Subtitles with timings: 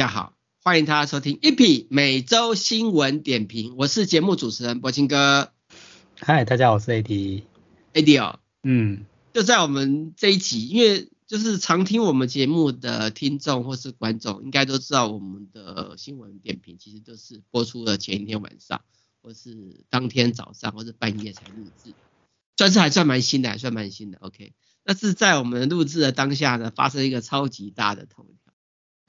[0.00, 0.32] 哎，大家好，
[0.62, 5.52] 欢迎大家收听 EP 每周新闻点评，我是节目主持人柏青哥。
[6.18, 18.80] 嗨，大家好，我是 AD，AD 哦，嗯，就在我们这一集，因为就是常听我们节目的听众或是观众，应该都知道我们的新闻点评其实都是播出了前一天晚上，
[19.20, 21.92] 或是当天早上，或是半夜才录制，
[22.56, 24.16] 算是还算蛮新的，还算蛮新的。
[24.22, 28.24] OK，那是在我们录制的当下呢，发生一个超级大的头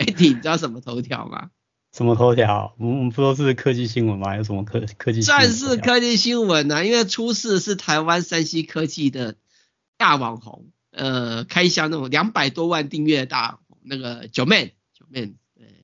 [0.06, 0.14] 条。
[0.14, 1.52] AD，你知道什么头条吗？
[1.94, 2.74] 什么头条？
[2.80, 4.38] 我们不都是科技新闻吗？
[4.38, 5.52] 有什么科科技新闻？
[5.52, 9.36] 算是科技新闻呐、啊，因为出事是台湾山西科技的
[9.98, 15.84] 大网红，呃，开箱那种两百多万订阅的大那个 Joeman，Joeman，对，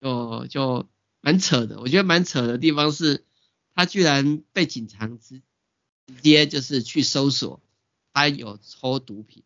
[0.00, 0.88] 就就
[1.20, 1.78] 蛮扯的。
[1.78, 3.24] 我觉得蛮扯的地方是，
[3.76, 5.40] 他居然被警察直
[6.08, 7.60] 直接就是去搜索，
[8.12, 9.44] 他有抽毒品。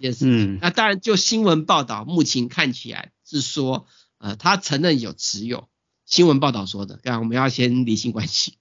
[0.00, 3.86] 也是，嗯，那当然，就新闻报道，目前看起来是说，
[4.18, 5.68] 呃，他承认有持有。
[6.04, 8.56] 新闻报道说的，刚刚我们要先理性关系。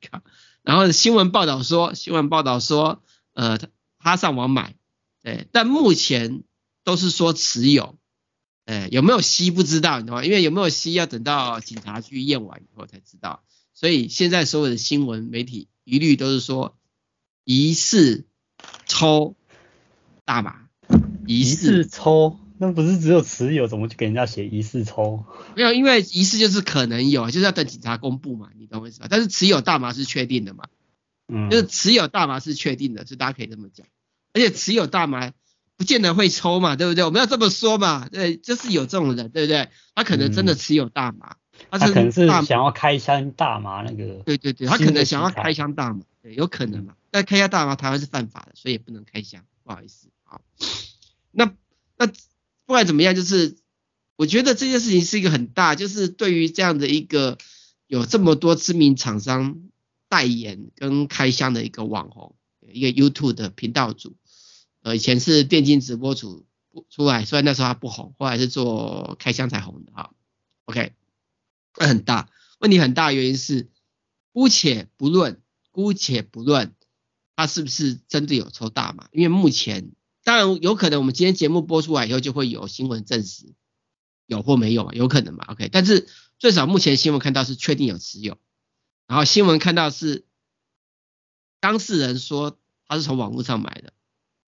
[0.63, 3.01] 然后新闻报道说，新闻报道说，
[3.33, 4.75] 呃，他他上网买，
[5.23, 6.43] 对，但目前
[6.83, 7.97] 都是说持有，
[8.65, 10.25] 呃，有没有吸不知道，你知道吗？
[10.25, 13.43] 因为有没有吸要等到警察去验完以后才知道。
[13.73, 16.77] 所以现在所有的新闻媒体一律都是说，
[17.45, 18.25] 疑似
[18.87, 19.37] 抽
[20.25, 20.66] 大麻。
[21.27, 25.25] 疑似抽，那不是只有持有，怎么去给人家写疑似抽？
[25.55, 29.07] 没有，因为疑似就是可能有，就是要等警察公布嘛，你懂我意思吧？
[29.09, 30.65] 但是持有大麻是确定的嘛，
[31.27, 33.85] 嗯，就是持有大麻是确定的，所以大家可以这么讲。
[34.33, 35.31] 而且持有大麻
[35.75, 37.03] 不见得会抽嘛，对不对？
[37.03, 39.69] 我们要这么说嘛，对，就是有这种人，对不对？
[39.93, 41.35] 他可能真的持有大麻，
[41.69, 46.93] 嗯、他，是可能是想要开箱大麻那个，对对对，他可能想要开箱大麻，对，有可能嘛。
[46.93, 50.41] 嗯、但开箱大麻台湾是犯法的，所以也不能开箱，不好意思，好。
[51.37, 51.53] 那
[51.97, 53.57] 那不管怎么样，就是
[54.15, 57.37] 我觉得这件事情是一个很大，就是对于这样的一个
[57.85, 59.61] 有这么多知名厂商
[60.09, 62.35] 代言跟开箱的一个网红，
[62.67, 64.15] 一个 YouTube 的频道主，
[64.81, 66.47] 呃，以前是电竞直播主
[66.89, 70.15] 出来，虽然那时候他不红，后来是做开箱才红的哈。
[70.65, 70.93] OK，
[71.77, 73.69] 那很大，问题很大原因是，
[74.33, 76.73] 姑且不论，姑且不论
[77.35, 79.91] 他是不是真的有抽大麻，因为目前。
[80.27, 83.53] 当然有可能，我们今天节目播出来以后，就会有新闻证实
[84.25, 85.69] 有或没有嘛，有可能嘛，OK。
[85.71, 86.05] 但是
[86.37, 88.37] 最少目前新闻看到是确定有持有，
[89.07, 90.25] 然后新闻看到是
[91.61, 93.93] 当事人说他是从网络上买的，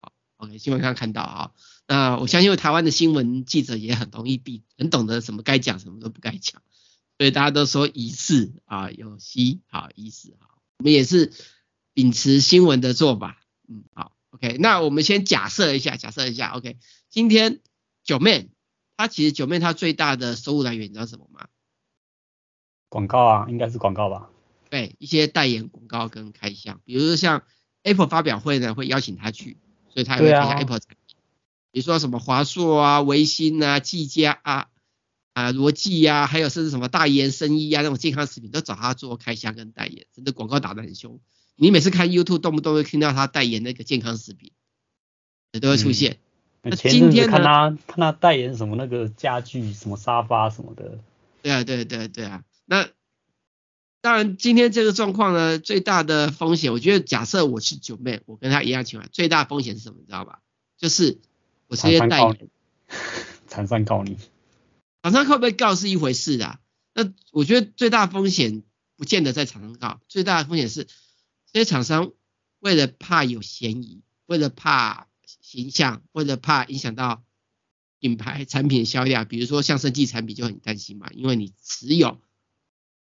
[0.01, 0.57] 好，OK。
[0.57, 1.53] 新闻上看到啊，
[1.87, 6.63] 那我相信台湾的新闻记者也很容易避，很懂得什么该讲，什么都不该讲，
[7.19, 11.31] 所以大家都说疑似啊有吸，好疑似好，我们也是
[11.93, 14.13] 秉持新闻的做法，嗯，好。
[14.41, 16.77] OK，那我们先假设一下，假设一下，OK，
[17.11, 17.61] 今天
[18.07, 18.49] Joeman，
[18.97, 21.49] 他其实 Joeman 他最大的收入来源你知道什么吗？
[22.89, 24.31] 广告啊，应该是广告吧？
[24.71, 27.43] 对，一些代言广告跟开箱，比如说像
[27.83, 31.21] Apple 发表会呢，会邀请他去，所以他也会开箱 Apple 产品，啊、
[31.73, 34.69] 比如说什么华硕啊、微星啊、技嘉啊、
[35.39, 41.21] 啊罗技呀，还有甚至什么大研生医啊那种健康食品，都找他做开箱跟代言，真的广告打得很凶。
[41.57, 44.53] 你每次看 YouTube，动不动会听到他代言那个健康食品，
[45.53, 46.19] 也都会出现。
[46.63, 50.99] 嗯、那今天看他看他代言什么那个家具，什么沙发什么的。
[51.43, 52.43] 对啊，对对对啊。
[52.65, 52.89] 那
[54.01, 59.97] 当然，今天这个状况呢，最大的风险，我觉得假设我是 Joeman，我跟他一样情况，最大风险是什么？
[60.01, 60.41] 你知道吧？
[60.77, 61.19] 就是
[61.67, 62.49] 我直接代言。
[63.49, 64.17] 厂商告你。
[65.03, 66.61] 厂商会不会告是一回事的、啊。
[66.95, 68.63] 那我觉得最大风险
[68.97, 70.87] 不见得在厂商告，最大的风险是。
[71.51, 72.13] 这些厂商
[72.59, 75.09] 为了怕有嫌疑，为了怕
[75.41, 77.25] 形象，为了怕影响到
[78.01, 82.21] 品牌产品销量，比如说像生技产品就很担心嘛，因为你持有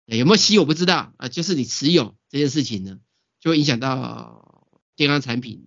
[0.05, 3.01] 有没有吸我不知道啊，就是你持有这件事情呢，
[3.41, 5.67] 就会影响到健康产品，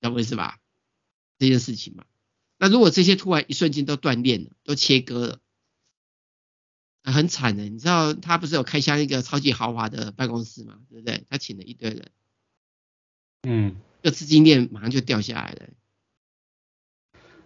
[0.00, 0.60] 懂我意思吧？
[1.36, 2.04] 这件事情嘛，
[2.58, 5.40] 那如果这些突然一瞬间都断裂了，都切割了。
[7.04, 10.80] 很惨的，你知道他不是有开箱一个超级豪华的办公室吗？
[10.90, 11.24] 对不对？
[11.30, 12.10] 他请了一堆人，
[13.44, 15.70] 嗯，这资金链马上就掉下来了，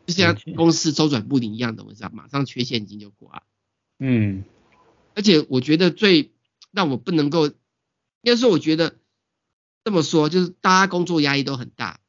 [0.07, 3.45] 就像公司周转不灵一样的，我知道，马上缺现金就挂。
[4.01, 4.43] 嗯，
[5.15, 6.33] 而且我觉得最
[6.73, 7.55] 让我不能够，应
[8.25, 8.99] 该说我觉得
[9.85, 12.01] 这么说，就是大家工作压力都很大，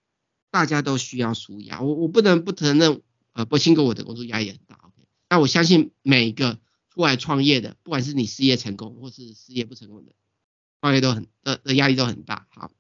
[0.54, 1.82] 大家都需要舒压。
[1.82, 3.02] 我我不能不承认，
[3.32, 4.76] 呃，柏青哥我的工作压力很大。
[4.84, 6.60] OK，那我相信每一个。
[6.96, 10.12] 出来创业的，不管是你事业成功或是事业不成功的，
[10.80, 12.72] 创业都很的的压力都很大，好，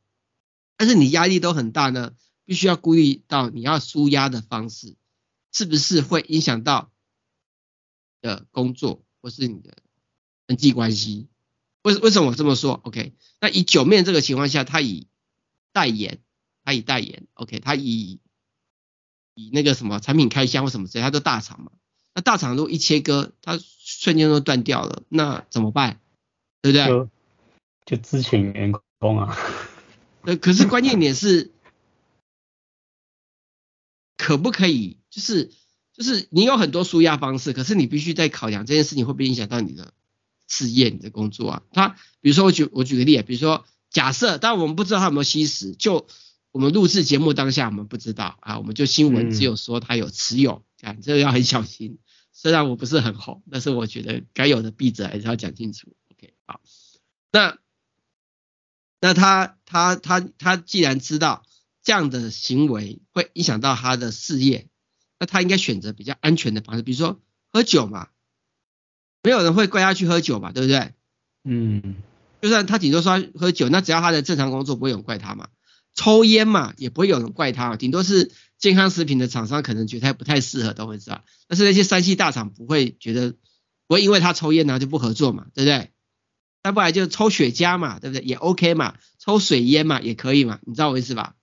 [0.77, 2.13] 但是你压力都很大呢，
[2.45, 4.95] 必须要顾虑到你要舒压的方式，
[5.51, 6.91] 是不是会影响到
[8.21, 9.77] 的工作或是你的
[10.45, 11.27] 人际关系。
[11.81, 15.07] 为为什么我这么说？OK，那以九面这个情况下，他以
[15.71, 16.21] 代言，
[16.63, 18.19] 他以代言，OK，他以
[19.33, 21.71] 以那个什么产品开箱或什么之类，他都大厂嘛。
[22.13, 25.99] 那大厂如果一切割，他瞬间都断掉了，那怎么办？
[26.61, 26.87] 对不对？
[26.87, 27.09] 就
[27.85, 29.37] 就资遣员工啊。
[30.23, 31.51] 呃，可是关键点是，
[34.17, 34.97] 可不可以？
[35.09, 35.51] 就是
[35.93, 39.93] 就是你有很多舒压方式，可是你必须在考量这件事情会不会影响到你的。
[40.45, 46.05] 事业，你的工作啊，他比如说我举我举个例，比如说假设，但我们不知道他有没有吸食，就
[46.53, 51.97] 我们录制节目当下我们不知道啊，我们就新闻只有说他有持有，啊，这个要很小心。
[52.31, 55.95] 虽然我不是很红，但是我觉得该有的弊责还是要讲清楚。
[56.11, 56.61] OK，好，
[57.31, 57.57] 那
[59.01, 61.43] 那他他他他既然知道
[61.81, 64.67] 这样的行为会影响到他的事业，
[65.19, 67.19] 那他应该选择比较安全的方式，比如说
[67.51, 68.09] 喝酒嘛。
[69.23, 70.93] 没有人会怪他去喝酒嘛，对不对？
[71.45, 71.95] 嗯，
[72.41, 75.47] 就算他顶多说喝酒，那只要他的正常工作，不会有人怪他嘛。
[75.95, 81.23] 抽烟嘛，也不会有人怪他，顶多是健康食品的厂商可能觉得他不太适合，都会知道。
[81.47, 83.31] 但是那些三 C 大厂不会觉得，
[83.87, 85.91] 不会因为他抽烟然后就不合作嘛，对不对？
[86.63, 88.23] 再不然就抽雪茄嘛，对不对？
[88.25, 91.35] 也 OK 嘛，抽水烟嘛也可以嘛，你知道我意思吧？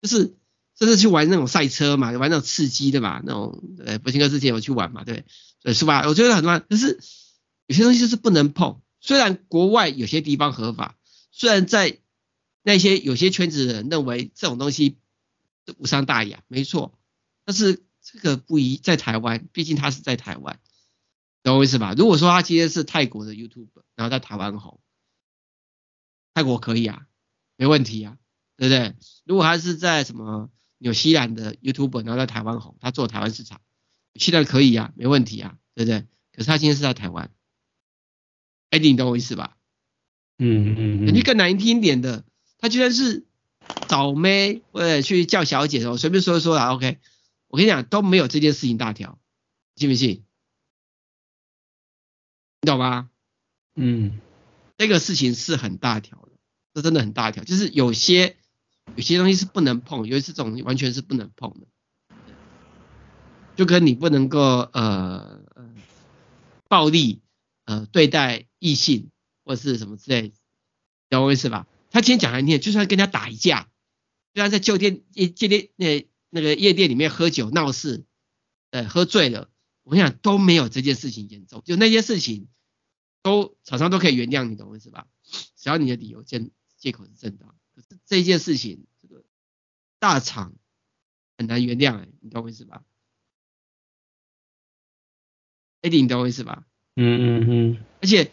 [0.00, 0.36] 就是
[0.78, 5.24] 就是去玩那种赛车嘛，玩那种刺激的嘛，那种呃，博兴哥之前有去玩嘛，对，
[5.62, 6.06] 对是吧？
[6.08, 6.98] 我觉得很乱，但是。
[7.68, 10.96] 有些东西就是不能碰，虽然国外有些地方合法，
[11.30, 12.00] 虽然在
[12.62, 14.96] 那些有些圈子的人认为这种东西
[15.76, 16.98] 无伤大雅，没错，
[17.44, 20.60] 但是这个不宜在台湾，毕竟他是在台湾，
[21.42, 21.94] 懂我意思吧？
[21.96, 24.80] 如果说他今天是泰国的 YouTube，然后在台湾红，
[26.34, 27.06] 泰国可以啊，
[27.56, 28.18] 没问题啊，
[28.56, 28.94] 对不对？
[29.24, 33.60] 如果他是在什么纽西兰的 YouTube，然后在台湾红，他做台湾市场，
[34.14, 36.06] 现在可以啊，没问题啊，对不对？
[36.32, 37.30] 可是他今天是在台湾。
[38.70, 39.56] 哎，你懂我意思吧？
[40.38, 41.14] 嗯嗯嗯。
[41.14, 42.24] 你更难听一点的，
[42.62, 43.26] 他居然是
[43.88, 46.98] 找妹或者去叫小姐的，我随便说一说啦，OK。
[47.48, 49.18] 我跟你讲，都没有这件事情大条，
[49.76, 50.24] 信不信？
[52.62, 53.10] 你懂吗？
[53.74, 54.18] 嗯，
[54.78, 56.30] 这个事情是很大条的，
[56.72, 58.36] 这真的很大条，就是有些
[58.94, 61.66] 有些东西是不能碰，有些这种完全是不能碰的，
[63.56, 65.74] 就跟你不能够呃呃
[66.68, 67.20] 暴力。
[67.64, 69.12] 呃，对待异性
[69.44, 70.32] 或是什么之类，
[71.08, 71.64] 懂我意思吧？
[71.92, 73.70] 他今天讲来听，就算跟人家打一架，
[74.32, 78.06] 就算在酒店夜夜店那那个夜店里面喝酒闹事，
[78.70, 79.50] 呃，喝醉了，
[79.82, 82.48] 我跟你讲都没有这件事情严重，就那些事情
[83.22, 85.06] 都厂商都可以原谅你，懂我意思吧？
[85.54, 87.54] 只要你的理由借借口是正当。
[87.74, 89.22] 可是这件事情，这个
[89.98, 90.54] 大厂
[91.36, 92.82] 很难原谅，哎，你懂我意思吧
[95.82, 96.66] ？Eddie，你懂我意思吧？
[96.96, 98.32] 嗯嗯嗯，而且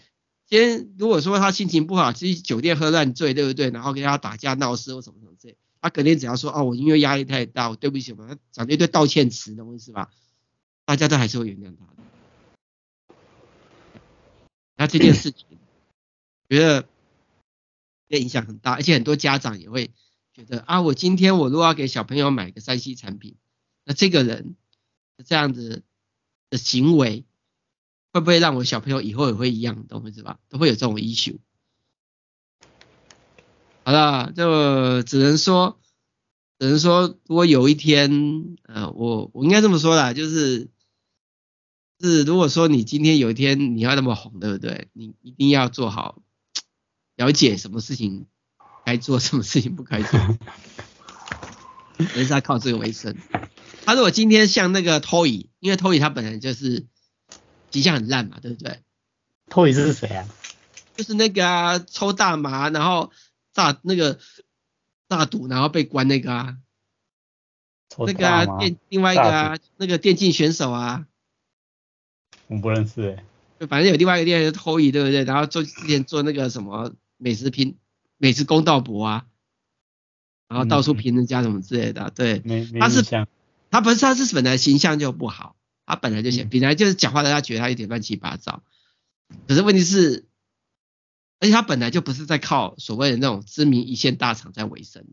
[0.49, 3.69] 今天如果说他心情不好，去酒店喝烂醉，对不对？
[3.69, 10.09] 然后跟他打架闹事或什么什么之类，他肯定只要说哦，我因为压力太大，我对不起嘛，他讲了一堆道歉词，懂我意思吧？
[10.85, 13.15] 大家都还是会原谅他的。
[14.75, 15.45] 那这件事情，
[16.49, 16.87] 觉得
[18.07, 19.91] 影响很大，而且很多家长也会
[20.33, 23.35] 觉得啊，我今天我如果要给小朋友买个三 C 产品，
[23.85, 24.55] 那这个人
[25.23, 25.83] 这样子
[26.49, 27.23] 的行为。
[28.11, 30.39] 会不会让我小朋友以后也会一样，懂我意思吧？
[30.49, 31.37] 都会有这种 issue。
[33.83, 35.79] 好了，就只能说，
[36.57, 40.69] 只能说，如果有一天，呃，我我应该这么说啦，就是，
[41.99, 44.89] 是如果说你今天有一天你要那么红，对不对？
[44.93, 46.21] 你一定要做好
[47.15, 48.25] 了解什么事情
[48.85, 50.19] 该做，什么事情不该做，
[52.15, 53.15] 人是要靠这个为生。
[53.85, 56.87] 他如果今天像那个 Toy，因为 Toy 他本来就是。
[57.71, 58.79] 形象很烂嘛，对不对？
[59.49, 60.27] 托伊是谁啊？
[60.95, 63.11] 就是那个啊，抽大麻然后
[63.53, 64.19] 大那个
[65.07, 66.57] 大赌然后被关那个啊，
[67.99, 71.07] 那个啊电另外一个啊那个电竞选手啊，
[72.47, 73.23] 我不认识哎。
[73.59, 75.23] 就反正有另外一个电竞托伊对不对？
[75.23, 77.77] 然后做之前做那个什么美食拼
[78.17, 79.25] 美食公道博啊，
[80.47, 83.03] 然后到处评论家什么之类的，嗯、对，他是
[83.71, 85.55] 他不是他是本来形象就不好。
[85.89, 88.61] 他本来就想，本来就是讲话，大家觉得他有点乱七八糟。
[89.47, 90.27] 可是问题是，
[91.39, 95.03] 而且他本来就不是在靠所谓的那种知名一线大厂在维生，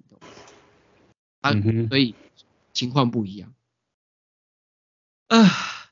[1.41, 1.53] 啊
[1.89, 2.15] 所以
[2.75, 3.55] 情况不一样。
[5.29, 5.45] 啊，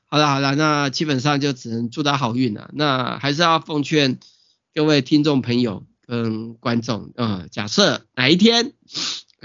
[0.05, 2.69] 好了好了，那基本上就只能祝他好运了。
[2.73, 4.19] 那还是要奉劝
[4.75, 8.73] 各位听众朋友跟观众，呃，假设哪一天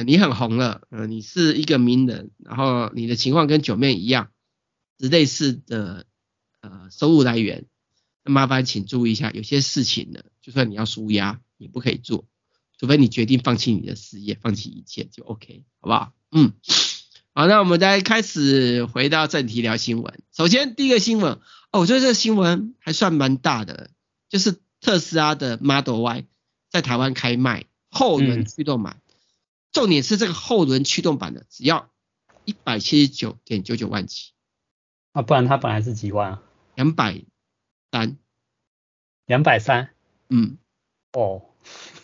[0.04, 4.28] 你很红了，呃，你是一个名人，然后你的情况跟九妹一样。
[5.00, 6.06] 是类似的
[6.60, 7.64] 呃收入来源，
[8.22, 12.26] 那麻烦请注意一下，有些事情呢，就算你要舒压，你不可以做，
[12.78, 16.12] 除非你决定放弃你的事业，放弃一切就 OK，好不好？
[16.30, 16.52] 嗯，
[17.32, 20.20] 好，那我们再开始回到正题聊新闻。
[20.36, 21.40] 首先第一个新闻，
[21.72, 23.90] 哦，我觉得这个新闻还算蛮大的，
[24.28, 26.26] 就是特斯拉的 Model Y
[26.68, 29.14] 在台湾开卖后轮驱动版，嗯、
[29.72, 31.90] 重点是这个后轮驱动版的只要
[32.44, 34.32] 一百七十九点九九万起，
[35.12, 36.42] 啊，不然它本来是几万啊？
[36.74, 37.22] 两百
[37.90, 38.16] 三，
[39.26, 39.90] 两百三，
[40.28, 40.58] 嗯，
[41.12, 41.42] 哦，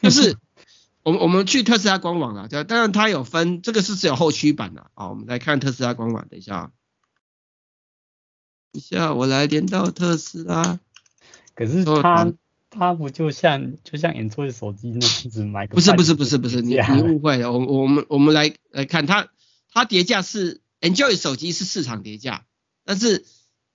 [0.02, 0.36] 就是。
[1.02, 6.72] 我们我们去特斯拉官网了，对，当然它有分，这个是只有后驱版的，啊，我们来看特斯拉官网，等一下，
[8.72, 10.80] 等一下我来连到特斯拉，
[11.54, 12.32] 可是它
[12.70, 19.28] 它不就像就像 Android 手机那样子买个，不是不是不是不是，你你误会了，我我们我们来来看它
[19.70, 22.46] 它叠价是 Android 手机是市场叠价，
[22.86, 23.26] 但是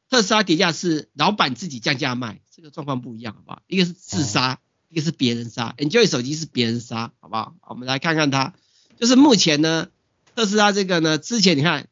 [0.10, 3.62] 特斯拉跌价是老板自己降价卖，这个状况不一样，好不好？
[3.68, 4.56] 一个是自杀。
[4.56, 4.58] 哦
[4.91, 7.56] 一个是别人杀，Enjoy 手机是别人杀，好不好？
[7.62, 8.53] 我们来看看它，
[8.98, 9.88] 就是目前呢，
[10.36, 11.88] 特斯拉这个呢，之前你看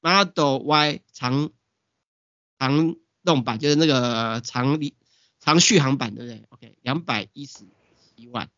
[0.00, 1.50] Model Y 长
[2.58, 4.80] 长动版，就是那个长
[5.38, 7.58] 长续航版，对不对？OK，两百一十
[8.16, 8.50] 一万，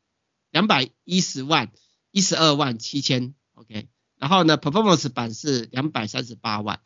[0.51, 1.71] 两百一十万，
[2.13, 6.81] 一十二万七千，OK，然后呢，Performance 版是两百三十八万，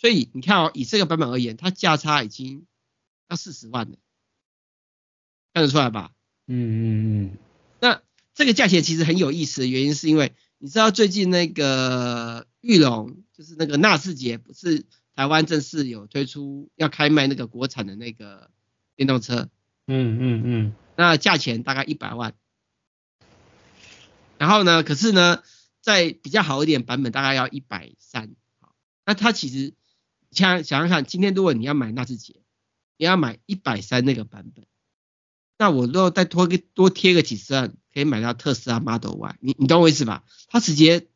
[0.00, 2.64] 所以你看哦，以这个版本而言，它价差已经
[3.28, 3.98] 要四十万了，
[5.52, 6.12] 看得出来吧？
[6.46, 6.80] 嗯嗯
[7.32, 7.38] 嗯，
[7.80, 8.00] 那
[8.32, 18.50] 这个价钱其实很有意思的原因是因为你知道最近那个裕隆就是那个纳智捷不是台湾正式有推出要开卖那个国产的那个
[18.96, 19.50] 电动车，
[19.86, 22.32] 嗯嗯嗯，那价钱大概一百万，
[24.38, 25.42] 然后呢，可是呢，
[25.82, 29.74] 在比较好一点版本大概要一百三，好，那它其实
[30.30, 32.36] 想想想看，今天如果你要买纳智捷，
[32.96, 34.66] 你要买一百三那个版本。
[35.58, 40.24] 那我如果再多个多贴个几十万，可以买到特斯拉 Model Y，你你懂我意思吧？
[40.48, 41.08] 他直接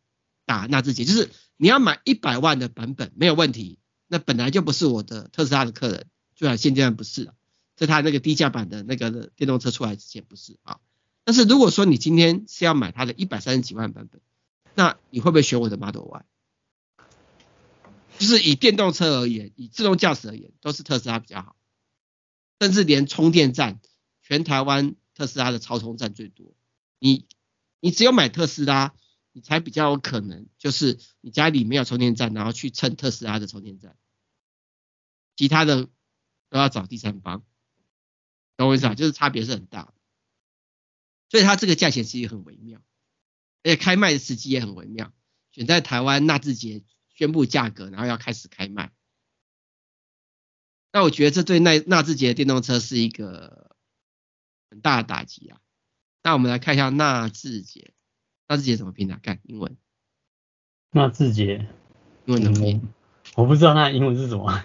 [0.45, 3.79] 打纳智捷，就是你要买一百万的版本没有问题。
[4.07, 7.35] 那本来就不是我的特斯拉的客人，就然现阶段不是了，
[7.75, 10.79] 在他那个低价版的那个电动车出来之前不是啊。
[11.25, 14.21] 但是如果说你今天是要买它的一百三十几万版本，
[14.75, 16.25] 那你会不会选我的 Model Y？
[18.25, 21.57] 就是以电动车而言，以自动驾驶而言，都是特斯拉比较好，
[22.59, 23.81] 甚至连充电站。
[24.23, 26.57] 全台湾特斯拉的超充站最多，
[26.99, 27.27] 你
[27.81, 28.95] 你只有买特斯拉，
[29.33, 33.99] 你才比较有可能，就是你家里没有充电站，然后去蹭特斯拉的充电站，
[35.37, 35.91] 其他的
[36.49, 37.45] 都要找第三方，
[38.57, 38.95] 懂我意思啊？
[38.95, 39.93] 就是差别是很大，
[41.29, 42.81] 所以它这个价钱其实很微妙，
[43.63, 45.13] 而且开卖的时机也很微妙，
[45.51, 46.83] 选在台湾纳智捷
[47.15, 48.93] 宣布价格，然后要开始开卖，
[50.93, 53.65] 那我觉得这对纳纳智捷的电动车是一个。
[54.71, 55.61] 很大的打击啊！
[56.25, 57.93] 那我们来看一下纳智捷，
[58.49, 59.17] 纳智捷怎么拼的？
[59.23, 59.77] 看英文。
[60.91, 61.69] 纳智捷，
[62.25, 62.83] 英文怎么拼？
[63.37, 64.65] 我不知道那英文是什么。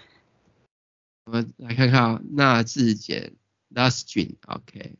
[1.26, 3.34] 我们来看看啊，纳智捷
[3.70, 4.98] ，Latching，OK。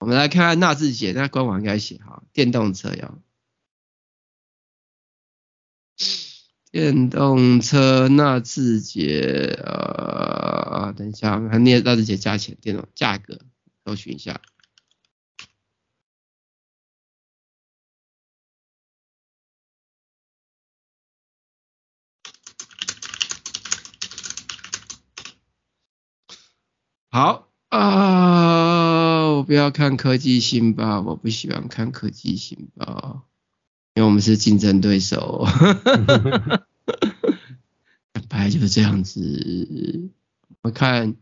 [0.00, 3.22] 我们来看看纳智捷，那官网应该写好，电动车要。
[6.72, 13.38] 电动车纳智捷，呃，等一下，我看纳智捷价钱，电动价格。
[13.84, 14.40] 搜寻一下。
[27.10, 33.28] 好啊，我不要看科技新报，我不喜欢看科技新报，
[33.94, 35.46] 因为我们是竞争对手。
[38.12, 40.10] 本来就是这样子。
[40.62, 41.16] 我看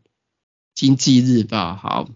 [0.75, 2.09] 经济日报，好。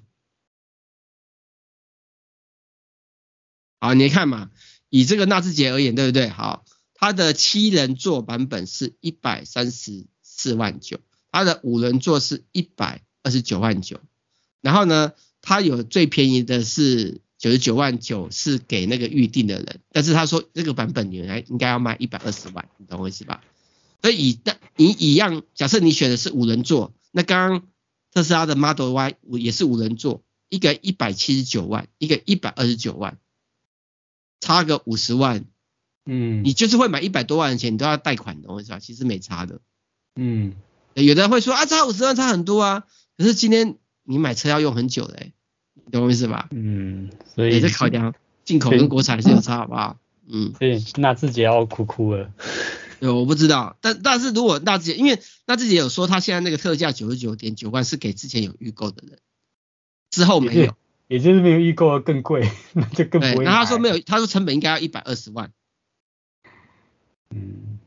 [3.80, 4.50] 好，你看嘛，
[4.88, 6.28] 以这个纳智捷而言，对不对？
[6.28, 14.00] 好，它的七人座版本是一百三十四万九，它的五人座是一百二十九万九，
[14.60, 23.44] 然后呢，它有最便宜的是九十九万九，是给那个预定的人，但是他说这个版本原来应该要卖一百二十万，你懂我意思吧？
[24.00, 27.68] 所以以那你一样，假设你选的是五人座，那刚刚
[28.14, 33.18] 特斯拉的 Model Y 也是五人座，一个一百七十九万，一个一百二十九万。
[34.40, 35.44] 差个五十万，
[36.06, 39.60] 嗯，你就是会买一百多万的钱，你都要贷款的，我意思吧，其实没差的，
[40.16, 40.54] 嗯，
[40.94, 42.84] 有的人会说啊，差五十万差很多啊，
[43.18, 45.34] 可是今天你买车要用很久嘞，
[45.74, 46.48] 你懂我意思吧？
[46.52, 48.14] 嗯，所以也是考量
[48.44, 49.98] 进口跟国产是有差，好不好？
[50.26, 52.30] 嗯，所以纳智捷要哭哭了，
[52.98, 59.18] 对，我不知道，但但是如果纳智捷，因为纳智捷有说他现在那个特价九十九点九万是给之前有预购的人，
[60.10, 60.74] 之后没有，
[61.08, 63.44] 也就是没有预购的更贵，那就更不会。
[63.44, 65.52] 那他说没有，他说成本应该要一百二十万。
[67.28, 67.78] 嗯，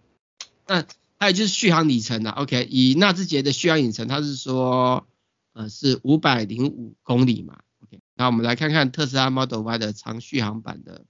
[0.67, 0.85] 那
[1.19, 5.07] 还有就是续航里程啊，OK，以纳智捷的续航里程，他是说
[5.53, 7.61] 呃是五百零五公里嘛
[8.17, 11.05] 那我们来看看特斯拉 Model Y 的长续航版的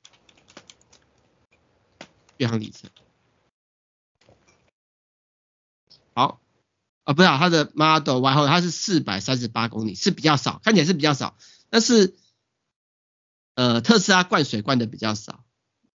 [2.38, 2.90] 续航里程。
[6.14, 6.42] 好，
[7.06, 11.38] 啊，不是啊，它的 Model Y 后它是四百三十八公里，是比较少，看起来是比较少，
[11.70, 12.14] 但是
[13.56, 15.46] 呃特斯拉灌水灌的比较少，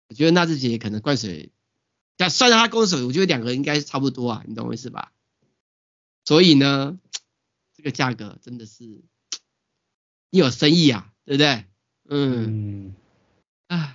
[0.10, 1.52] 我觉得纳智捷可能灌水，
[2.18, 5.12] 但算上它灌水，我觉得两个应该是差不多啊，你懂我意思吧？
[6.24, 7.00] 所以呢，
[7.74, 9.02] 这个价格真的是
[10.30, 11.66] 你有生意啊，对不对？
[12.10, 12.94] 嗯，
[13.68, 13.94] 啊、嗯。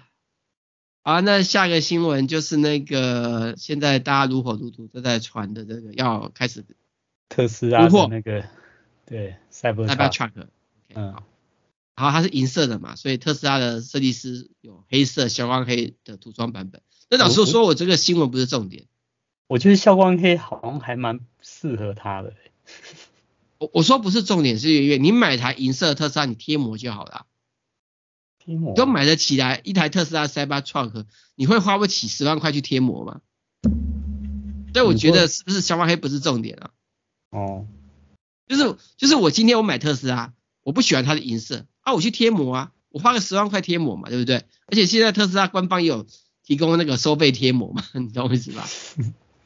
[1.07, 6.65] 好，那下个新闻就是那个现在大家如火如荼都在传的这个要开始
[7.29, 8.45] 特斯拉的那个
[9.05, 10.47] 对 Cybertruck，
[10.95, 11.15] 嗯，
[11.95, 16.81] 好，它是银色的嘛，所以特斯拉的设计师有黑色消光黑的涂装版本。
[17.11, 18.87] 那老师说，我这个新闻不是重点，
[19.47, 22.33] 我觉得消光黑好像还蛮适合它的。
[23.65, 27.27] 我我说不是重点，是因为你买台银色的特斯拉，你贴膜就好了。
[28.47, 33.21] 你都买得起来一台特斯拉 Cybertruck，你会花不起十万块去贴膜吗？
[34.75, 36.71] 所以我觉得是不是消光黑不是重点啊？
[37.31, 37.67] 哦，
[38.47, 44.45] 就是就是我今天我买特斯拉，我不喜欢它的银色啊，我去贴膜啊，我花个十万块贴膜嘛，对不对？
[44.67, 46.07] 而且现在特斯拉官方也有
[46.45, 48.67] 提供那个收费贴膜嘛， 你懂我意思吧？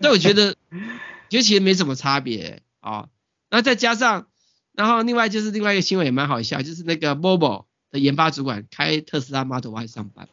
[0.01, 0.57] 所以我觉得，
[1.31, 3.09] 觉得其实没什么差别啊。
[3.51, 4.27] 那再加上，
[4.73, 10.29] 然后另外就是另外一个新闻也蛮好笑，就是那个 Volvo 的研发主管开特斯拉 Model Y 上班，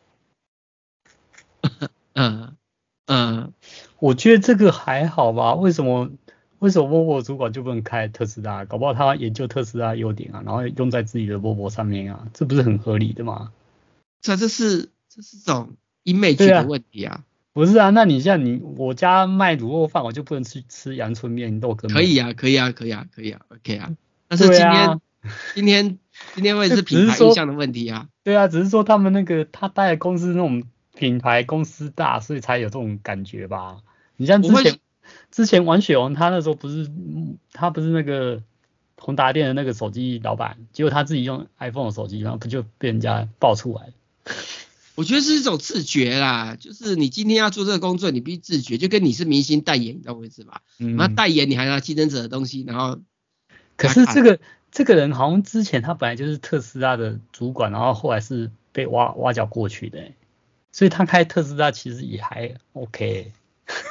[2.13, 2.55] 嗯
[3.07, 3.53] 嗯，
[3.99, 5.53] 我觉得这个还好吧？
[5.55, 6.09] 为什么
[6.59, 8.65] 为什么 Volvo 主管就不能开特斯拉？
[8.65, 13.51] 搞不好他研究特斯拉优点啊，然后用在自己的 Volvo 上面啊，这不是很合理的吗？
[14.21, 17.23] 这这是这是种 image 的问题啊。
[17.55, 21.89] 不是啊，那你像你我家卖卤肉饭，我就不能去吃阳春面豆羹？
[21.89, 23.91] 可以啊，可以啊，可以啊，可以啊，OK 啊。
[24.27, 25.01] 但是今天
[25.55, 25.97] 今天。
[26.33, 28.07] 今天会是品牌印象的问题啊。
[28.23, 30.63] 对啊，只是说他们那个他带的公司那种
[30.95, 33.79] 品牌公司大，所以才有这种感觉吧。
[34.15, 34.79] 你像之前
[35.29, 36.89] 之前王雪红他那时候不是
[37.51, 38.41] 他不是那个
[38.97, 43.89] 宏达店的那个手机老板，结果他自己用 iPhone 的手机，然后不就被人家爆出来？
[44.95, 50.61] 我觉得是一种自觉啦，就是你今天要做这个工作，你必须自觉，就跟你是明星代言，你知道我意思吧？
[50.79, 50.95] 嗯。
[50.95, 52.99] 那代言你还拿竞争者的东西，然后
[53.77, 54.39] 可是这个。
[54.71, 60.11] 这个人好像之前他本来就是特斯拉的主管，然后后来是被挖挖角过去的，
[60.73, 63.31] 所以他开特斯拉其实也还 OK。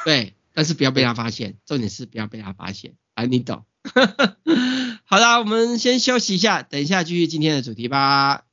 [0.04, 3.64] 对， 但是不要被他发现，重点是不要被他发现，啊，你懂。
[5.06, 8.44] 好啦，我们先休息一下，等一下继续今天的主题吧。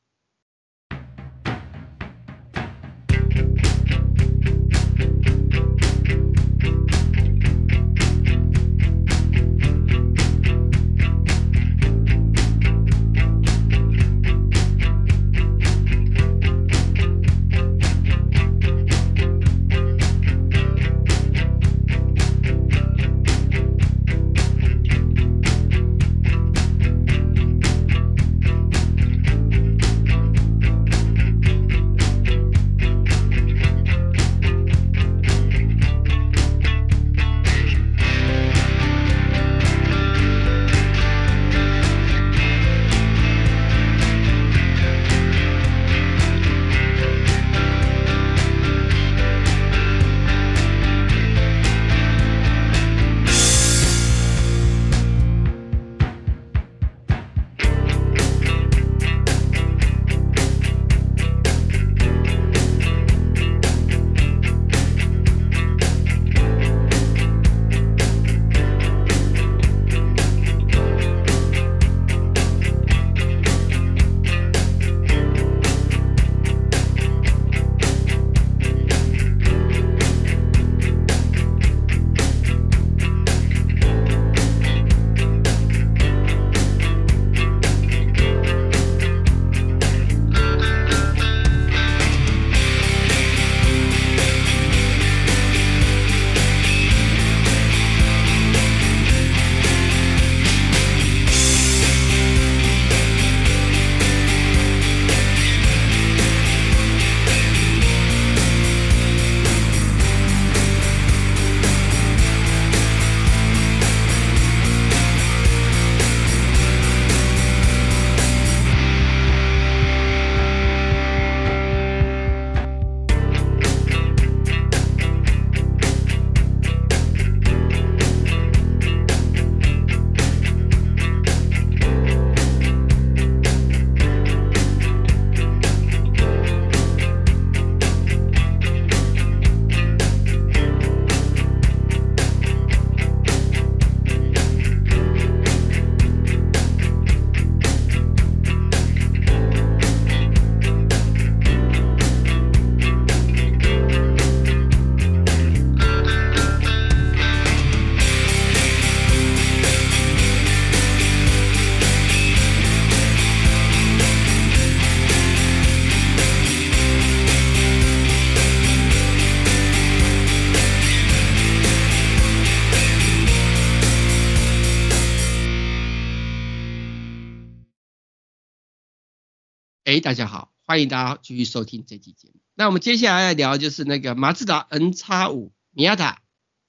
[180.02, 182.40] 大家好，欢迎大家继续收听这期节目。
[182.56, 186.16] 那我们接下来要聊就是那个马自达 NX5 Miata，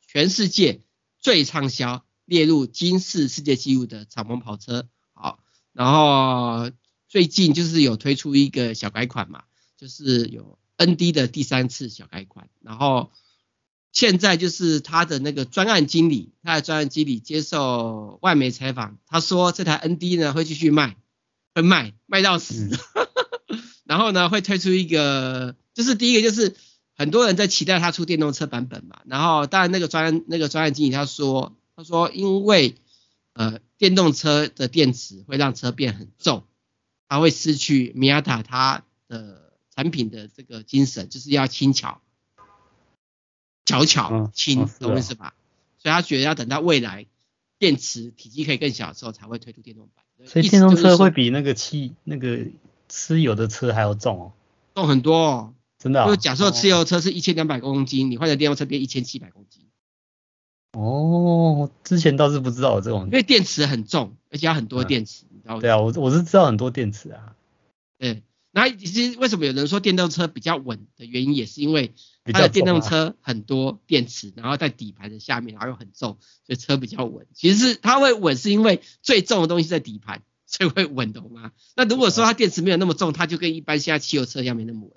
[0.06, 0.82] 全世界
[1.18, 4.86] 最畅销，列入金氏世界纪录的敞篷跑车。
[5.14, 5.38] 好，
[5.72, 6.70] 然后
[7.08, 9.44] 最近就是有推出一个小改款嘛，
[9.78, 12.50] 就是有 ND 的第三次小改款。
[12.60, 13.10] 然后
[13.92, 20.96] 现在就是他的那个专案经理，他的专案经理接受外媒采访，他说这台 ND 呢会继续卖。
[21.54, 22.70] 会卖卖到死，
[23.92, 26.56] 然后呢会推出一个，就是第一个就是
[26.94, 32.76] 很多人在期待他出电动车版本嘛，然后当然那个专那个专案经理他说他说因为
[33.34, 36.44] 呃电动车的电池会让车变很重，
[37.06, 42.00] 他会失去 Miata 它的产品的这个精神，就是要轻巧，
[43.66, 45.34] 巧巧轻，懂我意思吧？
[45.76, 47.04] 所以他觉得要等到未来
[47.58, 50.02] 电池体积可以更小的时候才会推出电动版。
[50.26, 52.46] 所以电动车会比那个汽那个
[52.92, 54.32] 吃油的车还要重哦，
[54.74, 56.08] 重很多哦，真的、哦。
[56.08, 59.64] 就假设汽油车是一千两百公斤，你换成电动车变一千七百公斤。
[60.72, 65.60] 哦，之前倒是不知道有这种，因为电池很重，而且要很多电池，嗯、你知道吗？
[65.62, 67.34] 对啊，我我是知道很多电池啊。
[67.98, 77.26] 对，那其实为什么有人说电动车比较稳的原因，也是因为它的电动车很多电池，然后在底盘的下面，然后又很重，所以车比较稳。
[77.32, 80.22] 其实是它会稳，是因为最重的东西在底盘，
[80.52, 81.50] 所以会稳，懂吗？
[81.74, 84.92] 那如果说它电池没有那么重，它就跟一般现在汽油车一样没那么稳。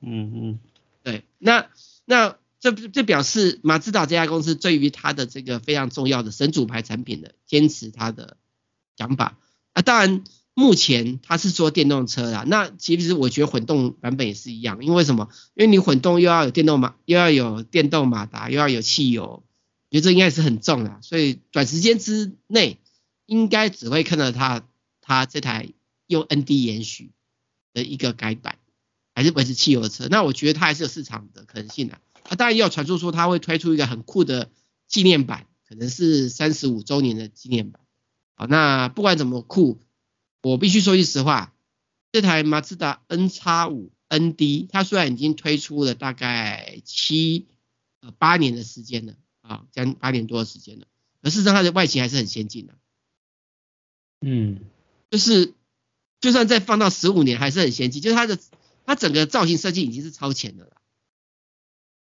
[0.00, 0.58] 嗯嗯，
[1.02, 1.70] 对，那
[2.04, 8.36] 那这这表示马自达这家公司对于它的这个非常重要的神主牌产品的坚持它的
[8.98, 9.38] 想法
[9.72, 10.22] 啊，当然。
[10.54, 15.30] 目前它是做电动车啦，那其实我觉得混动版本也是一样，因为什么？
[15.54, 19.44] 因为你混动又要有电动马，又要有电动马达，又要有汽油，我
[19.90, 22.78] 觉得这应该是很重啦，所以短时间之内
[23.32, 24.68] 应该只会看到它
[25.00, 25.72] 它这台
[26.06, 27.12] 用 ND 延续
[27.72, 28.58] 的一个改版，
[29.14, 30.06] 还是维持汽油车。
[30.10, 31.98] 那我觉得它还是有市场的可能性的。
[32.24, 34.50] 啊，当然也有传出说它会推出一个很酷的
[34.86, 37.80] 纪念版，可能是三十五周年的纪念版。
[38.34, 39.80] 好，那不管怎么酷。
[40.42, 41.54] 我必须说句实话，
[42.12, 47.46] 这台马自达 NX5 ND，它虽然已经推出了大概七
[48.00, 50.86] 呃八年的时间了啊，将近八年多的时间了，
[51.22, 52.74] 而事实上它的外形还是很先进的。
[54.22, 54.60] 嗯，
[55.10, 55.52] 就是
[56.20, 58.38] 就算再放到十五年还是很先进，就是它的
[58.86, 60.72] 它整个造型设计已经是超前的了，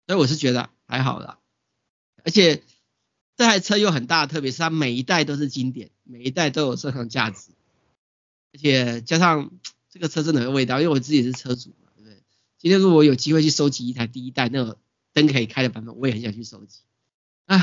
[0.07, 1.39] 所以我是觉得还好啦，
[2.25, 2.63] 而且
[3.37, 7.53] 这台车又很大，特别是它每一代都是经典，每一代都有收藏价值。
[8.51, 9.51] 而且加上
[9.91, 12.23] 这个车真的有味道，因为我自己是车主嘛，对不对？
[12.57, 14.79] 今天如果有机会去收集一台第一代那个
[15.13, 16.81] 灯可以开的版本，我也很想去收集。
[17.45, 17.59] 啊，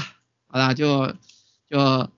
[0.46, 1.16] 好啦，就
[1.68, 2.12] 就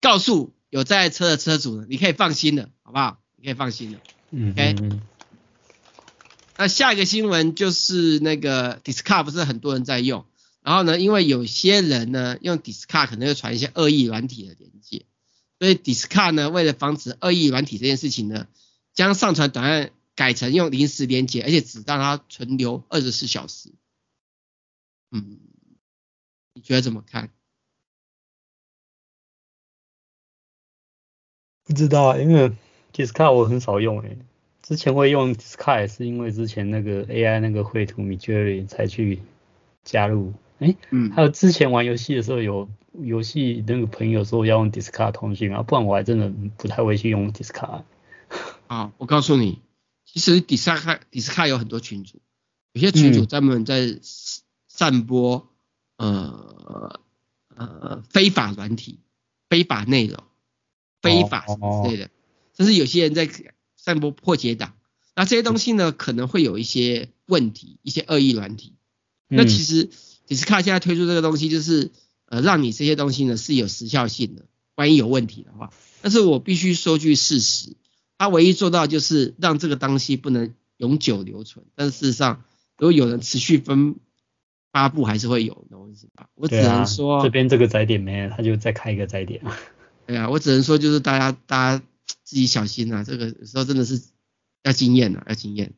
[0.00, 3.18] 告诉有在车的车主呢，你可以放心了，好不好？
[3.36, 4.00] 你可以放心了。
[4.30, 5.00] 嗯，OK。
[6.58, 10.26] 那下一个新闻就是那个 Discar 不是很多人在用，
[10.60, 15.06] 然后呢，因为有些人呢用 Discar 可能会传一些恶意软体的连接。
[15.58, 18.46] 所以 Discar 呢，为了防止恶意软体这件事情呢，
[18.92, 23.72] 将上传档案改成用临时连接，而且只让它存留二十四小时。
[25.10, 25.38] 嗯，
[26.52, 27.30] 你觉得怎么看？
[31.66, 32.50] 不知道啊，因为
[32.94, 34.16] Discard 我很少用诶。
[34.62, 39.20] 之前会用 Discard 是因为之前那个 AI 那个绘图 Midjourney 才去
[39.84, 40.32] 加入。
[40.60, 42.68] 哎，嗯，还有之前玩游戏的时候有。
[43.02, 47.82] 游戏那个朋友说要用 Discord 通讯啊，不然我还真的不太会去用 Discord。
[48.68, 49.60] 啊，我告诉你，
[50.06, 52.22] 其实 Discord Discord 有很多群组，
[52.72, 53.98] 有些群组专门在
[54.66, 55.46] 散播、
[55.98, 56.30] 嗯、
[56.74, 57.00] 呃
[57.54, 59.00] 呃非法软体、
[59.50, 60.24] 非法内容、
[61.02, 62.10] 非法什么之类的，
[62.56, 63.28] 甚、哦、至、哦、有些人在
[63.76, 64.74] 散播破解党。
[65.14, 68.74] 那这些东西呢，可能会有一些问题，一些恶意软体。
[69.28, 69.88] 嗯、那其实
[70.28, 71.90] Discord 现在推出这个东西就是。
[72.28, 75.70] 呃，让你这些东西呢是有时效性的，万一有问题的话，
[76.02, 77.76] 但是我必须说句事实，
[78.18, 82.42] 它唯一做到就是让这个东西不能永久留存，但是事实上，
[82.78, 83.94] 如果有人持续分
[84.72, 86.28] 发布，还是会有，的我意思吧？
[86.34, 89.40] 我只能说，啊、这边这个载点没了，他就再开一个载点。
[90.06, 91.84] 对啊，我只能说就是大家大家
[92.22, 94.00] 自己小心啊，这个有时候真的是
[94.62, 95.72] 要经验啊，要经验。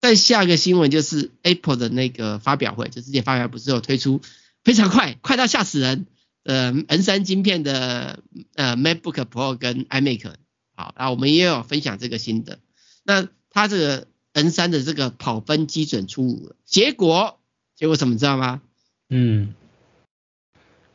[0.00, 4.20] 再下一个新闻就是 Apple 的那个发表会，就之前发表不是有推出。
[4.62, 6.06] 非常快，快到吓死人。
[6.42, 8.20] 呃，M3 晶片的
[8.54, 10.34] 呃 MacBook Pro 跟 iMac，
[10.74, 12.60] 好，那我们也有分享这个新的。
[13.02, 17.40] 那它这个 M3 的这个跑分基准出炉了，结果
[17.74, 18.60] 结果什么知道吗？
[19.08, 19.54] 嗯，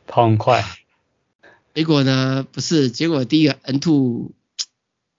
[0.06, 0.64] 跑很快。
[1.74, 4.32] 结果呢不是，结果第一个 N two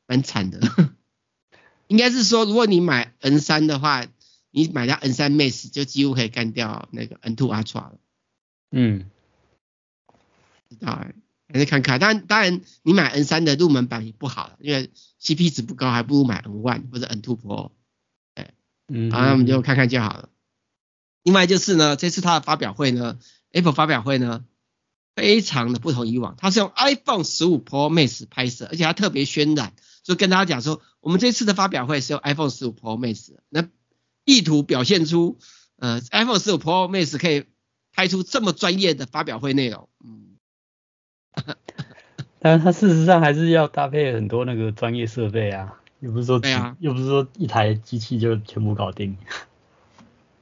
[0.08, 0.60] 蛮惨的。
[1.88, 4.06] 应该是说，如果你买 N 三的话，
[4.50, 8.00] 你买到 N 三 Max 就几乎可以干掉那个 N two Ultra 了。
[8.72, 9.06] 嗯，
[10.70, 11.14] 知道哎，
[11.54, 12.00] 还是看看。
[12.00, 14.90] 当然，当然你买 N 三的入门版也不好，因为
[15.22, 17.72] CP 值不高，还不如买 N one 或者 N two Pro。
[18.36, 18.54] 哎，
[18.88, 20.30] 嗯，好，那我们就看看就好了。
[21.24, 23.20] 另外就是呢，这次它的发表会呢
[23.52, 24.46] ，Apple 发表会呢，
[25.16, 29.74] 非常的不同以往，它是用 iPhone 十五 Pro Max 拍摄，而且它特别渲染，
[30.04, 33.68] 就跟大家讲说，我们这次的发表会是用 iPhone 十五 Pro Max，那
[34.26, 35.38] 意图表现出，
[35.78, 37.46] 呃，iPhone 十五 Pro Max 可以
[37.92, 40.38] 拍出这么专业的发表会内容，嗯，
[42.40, 49.18] 但是它事实上还是要搭配很多那个专业设备啊，又不是说，对啊，又不是说一台机器就全部搞定。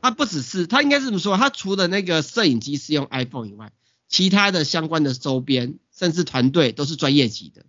[0.02, 3.72] 它不只是，它应该是这么说，它除了那个摄影机是用 iPhone 以外，
[4.12, 7.65] 其他的相关的周边甚至团队都是专业级的，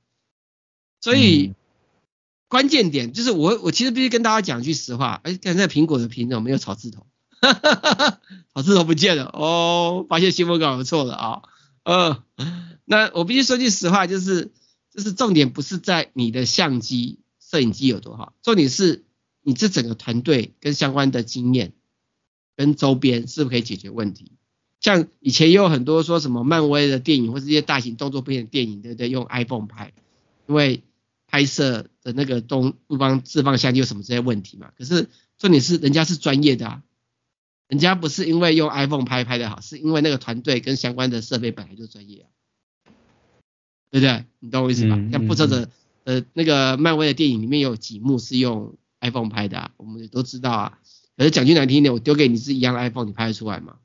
[1.01, 1.47] 所以。
[1.47, 1.55] 嗯
[2.53, 7.07] 关键点就是我，我其实必须跟大家讲一句实话，哎，看这苹果的品种没有草字头？
[7.41, 8.21] 哈哈哈哈，
[8.55, 11.43] 草字头不见了哦，发现新闻稿有错了啊，
[11.85, 12.23] 呃，
[12.85, 14.53] 那我必须说句实话，就是，
[14.91, 19.03] 就是重点不是在你的相机、摄影机有多好，重点是
[19.41, 21.73] 你这整个团队跟相关的经验
[22.55, 24.33] 跟周边是不是可以解决问题？
[24.83, 29.09] 像以前也有很多说什么漫威的电影或是一些大型动作片的电影，对不对？
[29.09, 29.95] 用 iPhone 拍，
[30.47, 30.83] 因为。
[31.35, 34.71] 拍摄的那个东不方置放相机有什么这些问题嘛？
[34.77, 36.83] 可是重点是人家是专业的啊，
[37.69, 42.29] 人家不是因为用 iPhone 拍拍的好，是因为那个团队跟相关的设备本来就专业啊，
[43.91, 44.27] 对不对？
[44.41, 44.97] 你懂我意思吧？
[44.97, 45.71] 嗯嗯、像复仇者
[46.05, 50.79] 呃那个漫威的电影里面有几幕是用 iPhone 拍的啊，我们也都知道啊。
[51.17, 53.77] 可是讲句难听点，我丢给你是一样的 iPhone，你拍得出来吗？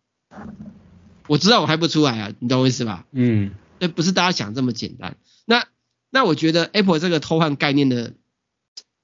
[1.27, 3.05] 我知道我拍不出来啊，你懂我意思吧？
[3.11, 5.17] 嗯，这不是大家想这么简单。
[5.45, 5.67] 那
[6.09, 8.13] 那我觉得 Apple 这个偷换概念的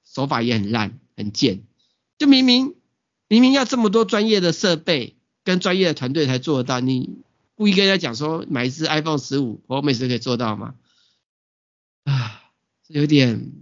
[0.04, 1.62] 手法也很烂，很贱。
[2.18, 2.74] 就明明
[3.28, 7.18] 明明要这么多专业的设备跟专业的团队才做得到，你
[7.54, 10.74] 故意跟人家讲说买一支 iPhone 十五，Pro Max 可以做到吗？
[12.04, 12.42] 啊，
[12.86, 13.52] 有点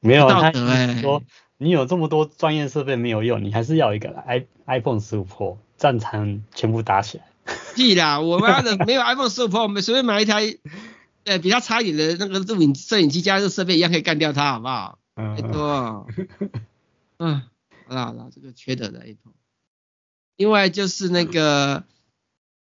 [0.00, 1.00] 没有道德哎。
[1.00, 1.22] 说
[1.58, 7.24] 你有这么多专业设备没有用，你还是要一个 i iPhone 十五 Pro，战场全部打起来。
[7.74, 10.58] 屁啦，我妈的没有 iPhone 十五 Pro，我们随便买一台。
[11.24, 14.98] 对，比较差一点的那个录影摄影机加这设备一样可以干掉它，好不好？
[15.14, 16.08] 嗯，太多。
[17.18, 17.42] 嗯，
[17.86, 19.32] 好了好了，这个缺德的 Apple。
[20.36, 21.84] 另外就是那个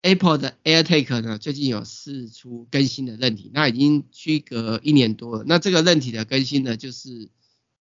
[0.01, 5.45] Apple 的 AirTag 呢，最近有释出更新的韧体，那已经区隔一年多了。
[5.47, 7.29] 那这个韧体的更新呢，就是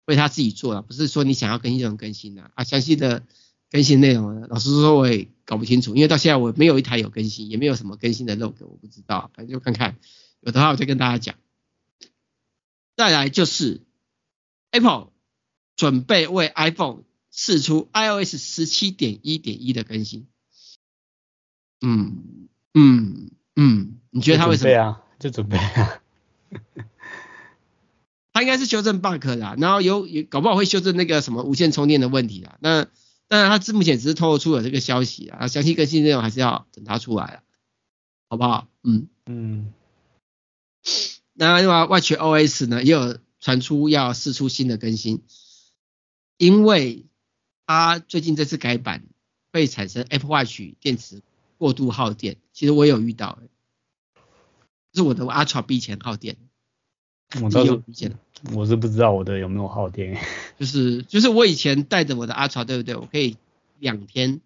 [0.04, 2.64] 为他自己做了，不是说你想要更新就能更新的啊。
[2.64, 3.22] 详细的
[3.70, 9.96] 更新内容呢，老实说我也搞不清楚，因为到现在我没有一台有更新，也没有什么更新的 logo，我不知道，反正就看看。
[10.40, 11.34] 有的话我再跟大家讲，
[12.96, 13.82] 再来就是
[14.70, 15.10] Apple
[15.76, 20.26] 准备为 iPhone 试出 iOS 十七点一点一的更新。
[21.80, 24.70] 嗯嗯嗯，你觉得他为什么？
[24.70, 26.00] 准备啊，就准备啊。
[28.32, 32.56] 他应该是修正 bug 的，然后有有搞不好会修正那个什么无线充电的问题啦。
[32.60, 32.86] 那
[33.28, 37.42] 当然，他目前只是透露出了这个消息啊，详细更新内容还是要等他出来了，
[38.30, 38.66] 好不好？
[38.82, 39.72] 嗯嗯。
[41.34, 45.22] 那另外，Watch OS 呢也有传出要试出新的更新，
[46.38, 47.04] 因为
[47.66, 49.04] 它最近这次改版
[49.52, 51.22] 会产生 Apple Watch 电池
[51.58, 52.38] 过度耗电。
[52.54, 53.38] 其实我有遇到，
[54.94, 56.38] 是我的 Ultra 比以前耗电。
[57.42, 57.82] 我倒是
[58.54, 60.16] 我是不知道我的有没有耗电。
[60.58, 62.94] 就是就是我以前带着我的 Ultra 对不对？
[62.96, 63.36] 我可以
[63.78, 64.40] 两天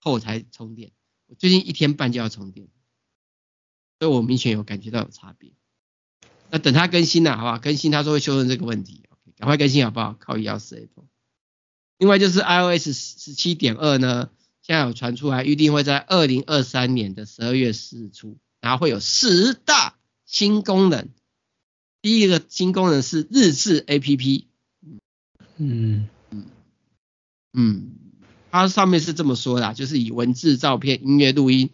[0.00, 0.92] 后才充电，
[1.26, 2.68] 我最近一天半就要充电，
[3.98, 5.52] 所以我明显有感觉到有差别。
[6.50, 7.58] 那等它更新了，好不好？
[7.58, 10.14] 更新它说会修正这个问题，OK，赶快更新好不好？
[10.18, 11.04] 靠一四 Apple。
[11.98, 14.30] 另外就是 iOS 十七点二呢，
[14.62, 21.08] 现在有传出来，预定会在二零二三年的十二月四日出，然后会有十大新功能。
[22.04, 24.44] 第一个新功能是日志 APP，
[25.56, 26.44] 嗯嗯。
[27.54, 27.92] 嗯，
[28.50, 31.70] 它上面是这么说的，就是以文字、照片、音乐、录音。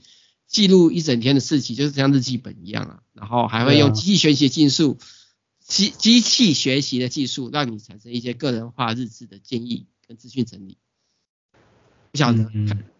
[0.46, 4.98] 记录一整天的事情，就是像日记本一样啊，然后还会用机器学习技术，
[5.64, 10.78] 机机器学习的技术，让你产生一些个人化日志的建议跟资讯整理。
[12.12, 12.48] 不晓得，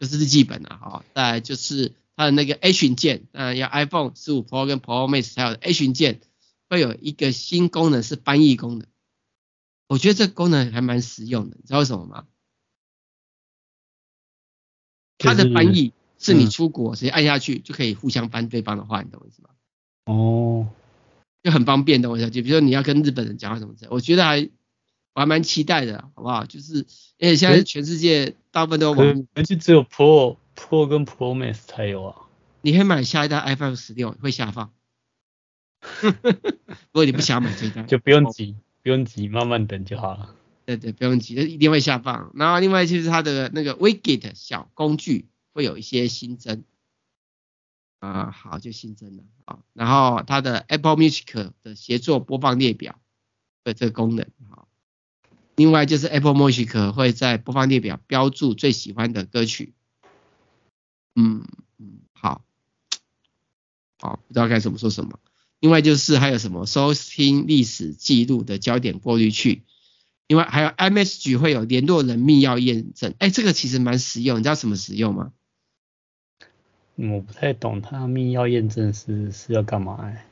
[0.01, 6.21] 就是日记本啊，好，再来就是它的那个群键，嗯，要 iPhone 十五 Pro 跟 Pro Max 才有的群键，
[6.71, 8.87] 会有一个新功能是翻译功能，
[9.89, 12.27] 我觉得这个功能还蛮实用的，你知道为什么吗？
[15.19, 15.93] 它的翻译。
[16.23, 19.49] 是你出国，直接按下去就可以互相翻对方的话，你懂我意思吗？
[20.05, 20.69] 哦，
[21.43, 24.41] 就很方便的，我想就比如说你要跟日本人讲话什么之类，我觉得还
[25.15, 26.45] 我还蛮期待的，好不好？
[26.45, 32.21] 就是因为现在全世界大部分都网，而且只有 Pro Pro 跟 Pro Max 才有啊。
[32.61, 34.75] 你可以买下一代 iPhone 十六会下放，
[36.03, 40.35] 不过你不想买这一单，就不用急，不用急，慢慢等就好了。
[40.67, 42.31] 对对，不用急，一定会下放。
[42.35, 46.65] 然后另外就是它的那个 Widget 小工具会有一些新增，
[47.99, 49.59] 啊、呃，好就新增了啊。
[49.73, 53.01] 然后它的 Apple Music 的协作播放列表
[53.65, 54.69] 的这个功能，好。
[55.57, 59.75] 另外就是 Apple Music 会在播放列表标注最喜欢的歌曲，
[61.17, 61.45] 嗯
[61.79, 62.43] 嗯，好，
[63.99, 65.19] 好，不知道该怎么说什么。
[65.61, 69.63] 另外就是还有什么收听历史记录的焦点过滤器。
[70.27, 75.33] 另外还有 iMessage 会有联络人密钥验证，哎，这个其实蛮实用，你知道什么实用吗？
[76.95, 79.99] 我不太懂，它密钥验证是是要干嘛？
[80.03, 80.27] 哎，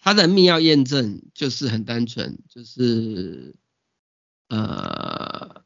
[0.00, 3.54] 它的密钥验证就是很单纯，就是
[4.48, 5.62] 呃，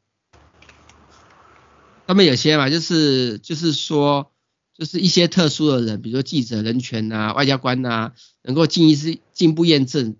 [2.05, 4.31] 他们有些嘛，就是就是说，
[4.77, 8.13] 就是一些特殊的人，比如说记者、人权啊、外交官啊，
[8.43, 10.15] 能够进一次进一步验证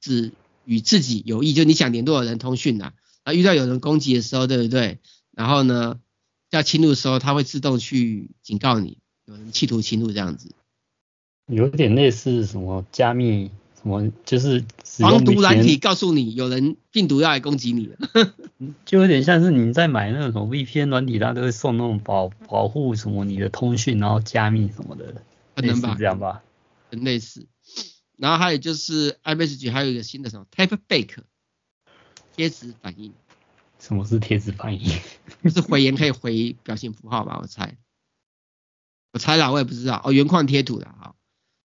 [0.00, 0.32] 只。
[0.64, 2.92] 与自己有意，就你想联络的人通讯啊，
[3.24, 5.00] 啊，遇到有人攻击的时候，对不对？
[5.32, 5.98] 然后呢，
[6.52, 10.52] 要侵入的时候，它会自动去警告你，有人企图侵入这样子。
[11.48, 13.50] 有点类似什么加密
[13.82, 17.96] 什么，就是防毒软体告诉你有人病毒要来攻击你了，
[18.86, 25.22] 就有点像是你在买那种 VPN 软体，它都会送那种保保护什么你的通讯，然后加密什么的，
[25.56, 26.42] 可能吧，这样吧，
[26.90, 27.46] 很类似。
[28.16, 31.16] 然后还有就是 iMessage 还有一个新的什么 Type Back
[32.36, 33.12] 贴纸反应。
[33.80, 34.88] 什么是贴纸反应？
[35.42, 37.40] 就是回言可以回表情符号吧？
[37.42, 37.76] 我猜，
[39.12, 40.12] 我猜啦，我也不知道哦。
[40.12, 41.16] 原矿贴图的哈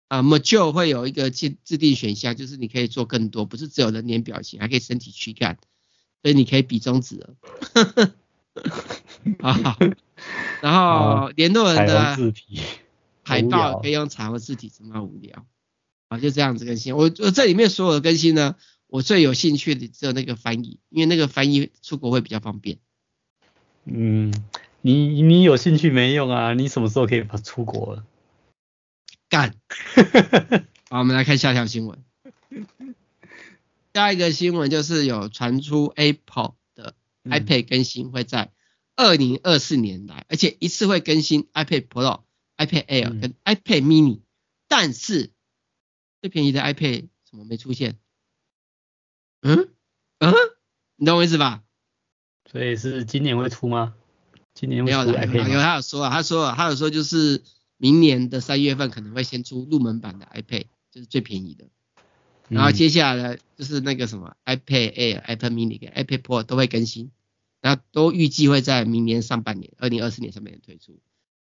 [0.07, 5.57] 啊，Majo 会有一个制制定选项，就是你可以做更多，不是只有人脸表情，还可以身体躯干，
[6.21, 8.13] 所以你可以比中指了。
[9.39, 9.77] 好，
[10.61, 12.17] 然后联络人的
[13.23, 15.45] 海报可以用彩虹字体，这么无聊。
[16.07, 16.95] 啊，就这样子更新。
[16.95, 18.55] 我我这里面所有的更新呢，
[18.87, 22.77] 我最有兴趣的只有那个翻译，因为那个翻译出国会比较方便。
[23.83, 24.33] 嗯，
[24.81, 26.53] 你你有兴趣没用啊？
[26.53, 28.05] 你什么时候可以出国了？
[29.30, 29.56] 干。
[30.90, 32.04] 好，我们来看下条新闻。
[33.94, 38.52] 下一个新闻就是有传出 Apple 的 iPad 更新会在
[38.96, 42.21] 二零二四年来，而且一次会更新 iPad Pro、
[42.58, 44.21] iPad Air 跟 iPad Mini，
[44.67, 45.32] 但是。
[46.19, 48.00] 最便宜的 iPad 怎么没出现？
[49.44, 49.69] 嗯
[50.17, 50.34] 嗯，
[50.96, 51.62] 你懂我意思吧？
[52.52, 53.94] 所以是今年会出吗？
[54.56, 55.48] 今年会出 iPad？
[55.48, 57.44] 有他有说啊，他说啊，他有说就是
[57.78, 61.65] 明年的三月份可能会先出入门版的 iPad，就是最便宜的。
[62.50, 67.12] 然后接下来就是那个什么 iPad Air、iPad Mini 跟 iPad Pro 都会更新，
[67.62, 71.00] 然后都预计会在明年上半年，二零二四年上半年推出。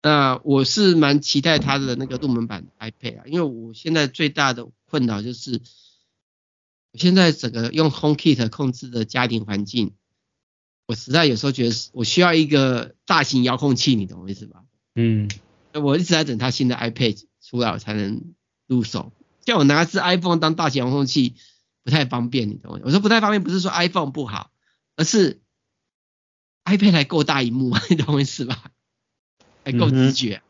[0.02, 5.60] 那我是蛮期待它的那个入门版 iPad 啊，因为我现在最大的困扰就是，
[6.92, 9.92] 我现在整个用 HomeKit 控制的家庭环境，
[10.86, 14.62] 我实在有时候觉得我需要一个大型遥控器，你懂我意思吧？
[14.94, 15.28] 嗯，
[15.80, 18.34] 我一直在等它新的 iPad 出来，我才能
[18.66, 19.12] 入手。
[19.42, 21.36] 叫我拿一支 iPhone 当大型遥控器
[21.84, 22.80] 不太方便，你懂我？
[22.84, 24.50] 我说不太方便，不是说 iPhone 不好，
[24.96, 25.40] 而是
[26.64, 28.72] iPad 还够大一幕，你懂我意思吧？
[29.64, 30.42] 还够直觉，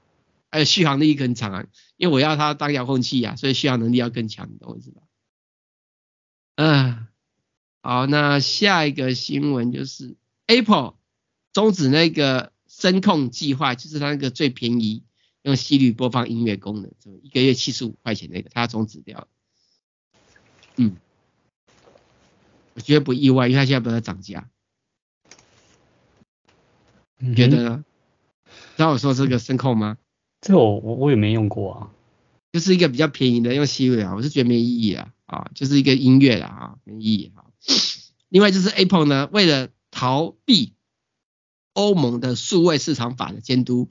[0.50, 1.66] 还有续航力更长啊！
[1.96, 5.02] 因为我要它当遥控器啊，所以续航能力要更强，你懂我意思吧？
[6.56, 7.06] 嗯，
[7.82, 10.16] 好，那下一个新闻就是
[10.46, 10.94] Apple
[11.52, 15.02] 终止那个声控计划，就是它那个最便宜
[15.46, 16.90] 用 Siri 播放音乐功能，
[17.22, 19.28] 一个月七十五块钱那个，它终止掉了。
[20.74, 20.96] 嗯，
[22.74, 24.50] 我觉得不意外，因为它现在不在涨价。
[27.18, 27.84] 你觉得呢？
[28.76, 29.98] 知道我说这个声控吗？
[30.40, 31.90] 这个我我我也没用过啊，
[32.52, 37.44] 就是一个比较便宜的用 Siri 啊，我是觉得没意义啊，啊，就是一个音乐啦啊，没意义啊。
[38.28, 40.74] 另外就是 Apple 呢，为了逃避
[41.72, 43.88] 欧盟的数位市场法的监督，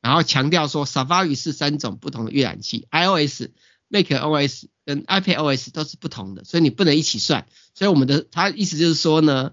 [0.00, 3.48] 然后强调说 Safari 是三种不同的阅览器，iOS、
[3.90, 7.46] macOS 跟 iPadOS 都是不同的，所以你不能一起算。
[7.74, 9.52] 所以我们的他意思就是说呢，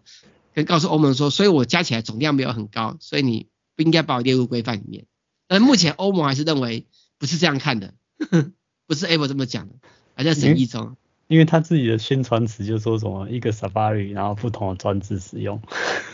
[0.54, 3.48] 跟告诉欧盟说，所以我加起来总量没有很高，所以你。
[3.78, 5.06] 不应该把我列入规范里面，
[5.48, 6.88] 但目前欧盟还是认为
[7.18, 8.52] 不是这样看的，呵 呵
[8.88, 9.76] 不是 Apple 这么讲的，
[10.16, 10.96] 还在审议中。
[11.28, 15.62] 因为他自己的宣传词就说什么一个 Safari，然后不同的装置使用。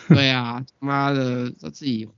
[0.07, 2.09] 对啊，妈的，他自己，哎，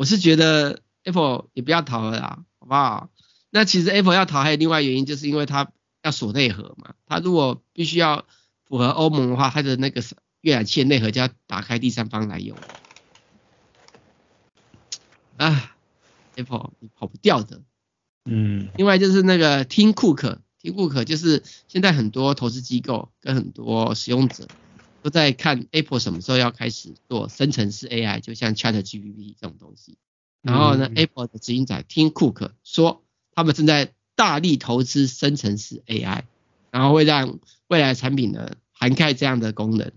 [0.00, 3.10] 我是觉得 Apple 也不要逃了啦，好不好？
[3.50, 5.70] 那其实 Apple 要逃还有另外原因，就是因为它
[6.02, 6.94] 要锁内核嘛。
[7.04, 8.24] 它如果必须要
[8.64, 10.02] 符合欧盟的话，它的那个
[10.40, 12.56] 阅览器的内核就要打开第三方来用。
[15.36, 15.76] 啊
[16.34, 17.60] ，Apple 你跑不掉的。
[18.24, 18.70] 嗯。
[18.78, 24.48] 另外就是那个 Tim Cook，Tim Cook 就是现在很多投资机构跟很多使用者
[25.02, 29.98] 都在看 Apple 什么时候要开始做生成式 AI，就像 ChatGPT 这种东西。
[30.42, 33.02] 然后呢、嗯、，Apple 的执行长 Tim Cook 说。
[33.32, 36.24] 他们正在大力投资生成式 AI，
[36.72, 37.38] 然后会让
[37.68, 39.92] 未来产品呢涵盖这样的功能，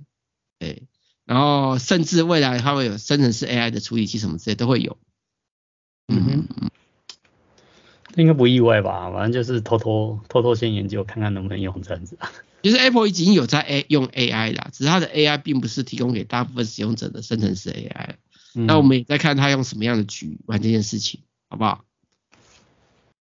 [0.59, 0.83] 对，
[1.25, 4.97] 然后甚至未来它会有生成式 AI 的处理器什么之类都会有。
[6.07, 6.69] 嗯哼，
[8.15, 9.11] 应该不意外吧？
[9.11, 12.17] 反正就是偷偷偷偷先研究看看能不能用这样子。
[12.63, 18.15] 其实 Apple 已经有在 A 用 AI 啦，只是它的 AI 并不是提供给大部分使用者的生成式 AI。
[18.53, 21.83] 那我们也在看它用什么样的局玩这件事情，好不好？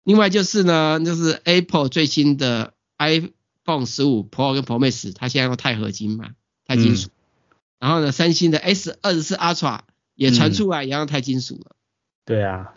[0.03, 6.31] 另外就是呢，就是 Apple 最新的 iPhone 十五 Pro 跟 Pro Max，它现在用钛合金嘛，
[6.65, 7.09] 钛金属。
[7.09, 7.11] 嗯、
[7.77, 9.81] 然后呢，三星的 S 二十四 Ultra
[10.15, 11.77] 也传出来也要用钛金属了、嗯。
[12.25, 12.73] 对啊，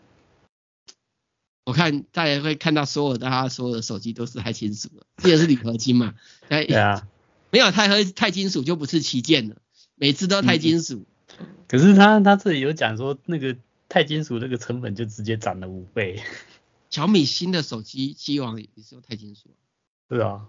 [1.71, 6.14] 我看大家会看到所有的他所有的手机都是钛金属的，这也是铝合金嘛。
[6.49, 7.07] 对啊，
[7.51, 9.55] 没有钛和钛金属就不是旗舰了，
[9.95, 11.07] 每次都钛金属、
[11.39, 11.47] 嗯。
[11.68, 13.57] 可是他他这里有讲说，那个
[13.89, 16.21] 钛金属那个成本就直接涨了五倍。
[16.91, 19.51] 小米新的手机机王也是用钛金属，
[20.09, 20.49] 对啊，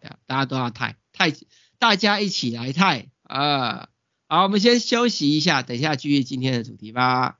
[0.00, 1.34] 对啊，大家都要钛，钛，
[1.80, 3.88] 大家一起来钛啊！
[4.28, 7.39] 好，我们先休息一下，等一下继续今天的主题吧。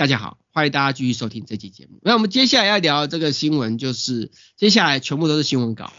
[0.00, 1.98] 大家好，欢迎大家继续收听这期节目。
[2.00, 5.92] 那我们接下来要聊这个新闻，就是接下来全部都是新闻稿。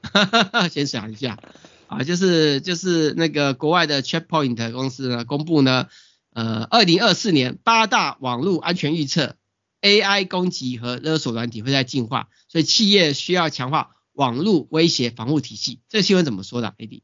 [0.70, 1.42] 先想一下
[1.86, 5.88] 啊，就是就是那个国外的 Checkpoint 公司呢公布呢，
[6.34, 9.36] 呃，二零二四年八大网络安全预测
[9.80, 15.80] AI 攻击和勒索软体会在进化，所以企业需要强化网络威胁防护体系。
[15.88, 17.00] 这个新闻怎么说的，AD？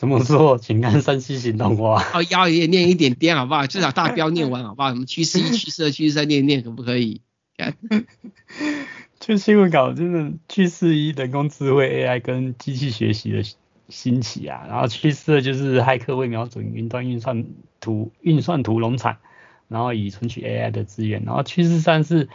[0.00, 0.56] 怎么说？
[0.56, 2.02] 请看三 C 行动话。
[2.14, 3.66] 哦，要也念一点点好不好？
[3.68, 4.88] 至少大标念完 好不好？
[4.88, 7.20] 什么趋势一、趋势二、趋势三念一念可不可以？
[7.58, 7.76] 看，
[9.20, 13.42] 就新闻稿真的趋势一，人工智慧 AI 跟机器学习的
[13.90, 17.44] 兴起啊，然后趋势二就是骇客为瞄准云端运算
[17.78, 19.18] 图运算图农场，
[19.68, 22.30] 然后以存取 AI 的资源，然后趋势三是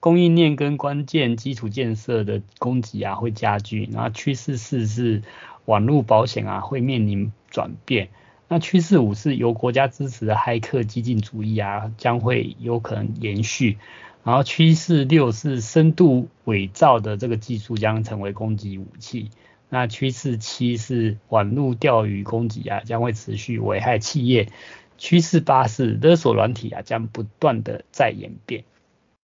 [0.00, 5.22] 供应链跟关键基础建设的供给啊会加剧，然后趋势四是。
[5.66, 8.08] 网络保险啊会面临转变，
[8.48, 13.78] 那趋势五是由国家支持的黑客激进主义啊将会有可能延续，
[14.24, 19.30] 然后趋势六是深度伪造的这个技术将成为攻击武器，
[19.68, 24.48] 那趋势七是网络钓鱼攻击啊将会持续危害企业，
[24.96, 28.64] 趋势八是勒索软体啊将不断的在演变，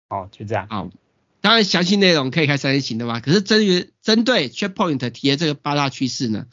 [0.08, 0.90] 哦就这样。
[1.42, 3.20] 当然，详细内容可以开三人行的吧。
[3.20, 6.46] 可是针于针对 Checkpoint 提的这个八大趋势呢，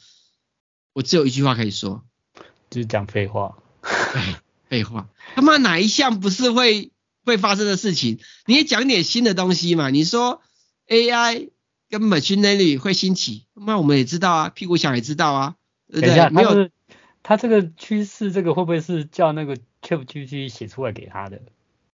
[0.92, 2.04] 我只有一句话可以说，
[2.68, 3.56] 就是讲废话。
[4.12, 4.34] 对，
[4.68, 5.08] 废话。
[5.36, 6.90] 他妈哪一项不是会
[7.24, 8.18] 会发生的事情？
[8.46, 9.90] 你也讲点新的东西嘛。
[9.90, 10.42] 你说
[10.88, 11.50] AI
[11.88, 15.54] 跟 Machine Learning 会兴起，那我们也知道啊，屁股想也知道啊，
[15.88, 16.30] 对不对？
[16.30, 16.68] 没有，
[17.22, 21.40] 他这个趋势，这个会不会是叫那个 ChatGPT 写出来给他的？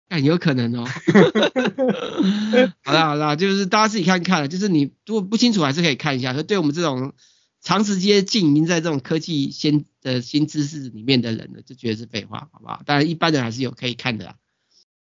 [0.09, 0.85] 很有可能哦。
[2.83, 6.33] 好啦好啦，就是大家自己看看，就是你如果不清楚，还是可以看一下。
[6.33, 7.13] 所以对我们这种
[7.61, 12.81] 长时间浸淫在这种科技先的新知识里面的人呢，就觉得是废话，好不好？
[12.85, 14.35] 当然一般人还是有可以看的啦。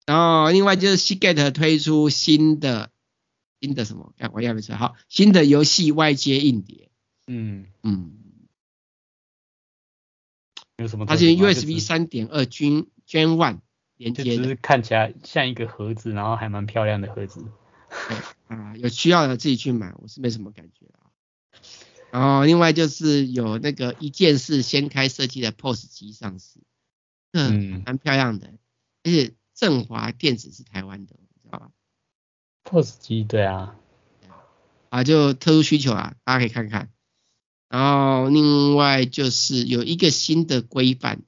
[0.06, 2.90] 然后另外就是 Seagate 推出新的
[3.60, 4.14] 新的什么？
[4.18, 6.88] 哎我要没错，好，新的游戏外接硬碟。
[7.26, 8.12] 嗯嗯。
[10.78, 11.04] 有什么？
[11.06, 13.58] 它是 USB 三点二 Gen Gen One。
[13.98, 17.44] 连接就是看起来像一个盒子，然后还蛮漂亮的盒子。
[18.46, 21.10] 啊， 有需要的自己去买，我是没什么感觉啊。
[22.10, 26.60] 然后另外就是有那个一键式掀开设计的 POS 机上市，
[27.32, 28.54] 嗯，蛮漂亮的，
[29.04, 31.70] 而且振华电子是台湾的，你知道吧
[32.64, 33.76] ？POS 机对啊，
[34.90, 36.90] 啊就特殊需求啊，大家可以看看。
[37.68, 41.22] 然后另外就是有一个新的规范。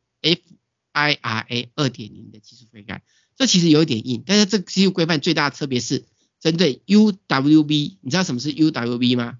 [0.92, 3.02] IRA 二点零的技术规范，
[3.36, 6.04] 这其实有点硬，但是这技术规范最大的特别是
[6.40, 9.38] 针对 UWB，你知道什么是 UWB 吗？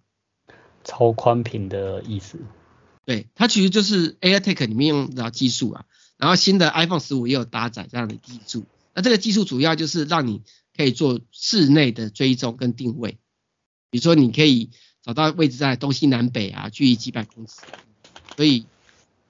[0.85, 2.39] 超宽频的意思。
[3.05, 5.85] 对，它其实就是 AirTag 里面用的技术啊，
[6.17, 8.65] 然后新的 iPhone 十五也有搭载这样的技术。
[8.95, 10.43] 那这个技术主要就是让你
[10.77, 13.19] 可以做室内的追踪跟定位，
[13.91, 14.71] 比如说你可以
[15.03, 17.61] 找到位置在东西南北啊，距离几百公尺。
[18.37, 18.67] 所以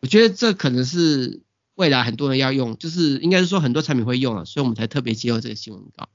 [0.01, 1.41] 我觉得这可能是。
[1.81, 6.11] 未来很多人要用，就是应该是说很多产品会用了，所以我们才特别接受这个新闻稿，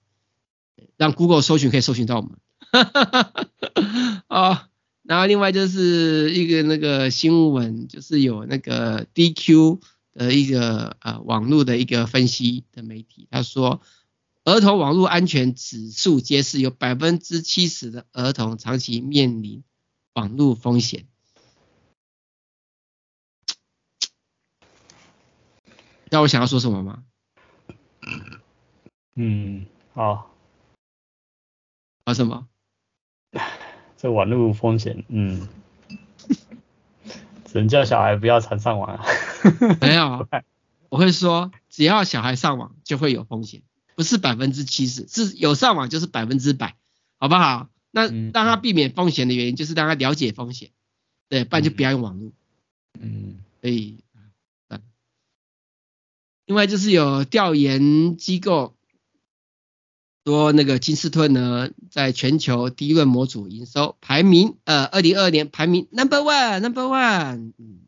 [0.96, 2.38] 让 Google 搜寻可以搜寻到我们。
[4.28, 4.70] 啊，
[5.02, 9.80] 然后另外就是一个那个新闻，就是有那个 DQ
[10.14, 13.82] 的一个呃网络的一个分析的媒体，他说
[14.44, 19.64] 儿童网络安全指数揭示，有百分之七十的儿童长期面临
[20.14, 21.08] 网络风险。
[26.06, 27.04] 知道我想要说什么吗？
[29.16, 30.32] 嗯，好。
[32.04, 32.48] 啊什么？
[33.98, 35.48] 这网络风险，嗯，
[37.46, 39.06] 只能叫小孩不要常上网啊。
[39.82, 40.28] 没有，
[40.90, 43.64] 我会说，只要小孩上网就会有风险，
[43.96, 46.76] 不是百分之七十，是有上网就是百分之百，
[47.18, 47.70] 好不好？
[47.90, 50.70] 那让他避免风险的原因就是让他了解风险，
[51.30, 52.32] 对，不然就不要用网络。
[53.00, 54.05] 嗯，所以。
[56.46, 58.76] 另外就是有调研机构
[60.24, 67.54] 说，那个金士顿呢，在全球第一轮模组营收排名，呃，二零二二年排名 number one number one。
[67.58, 67.80] 嗯，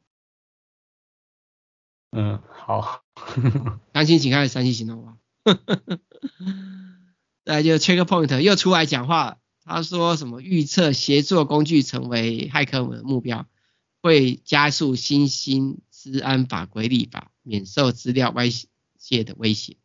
[2.12, 3.04] 嗯，好，
[3.94, 5.18] 相信请看三星行动吧。
[7.46, 13.48] 再就 Checkpoint 又出来讲话，他说什么预测协作工具成为骇客们的目标，
[14.02, 15.80] 会加速新兴
[16.12, 17.32] 资安法规立法。
[17.50, 19.78] 免受资料外泄的威胁，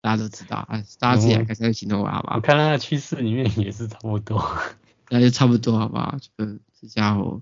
[0.00, 2.34] 大家都知道啊，大家自己来看这个行动好不好？
[2.34, 4.44] 我看它的趋势里面也是差不多，
[5.10, 6.18] 那就差不多好不好？
[6.20, 7.40] 这个这家伙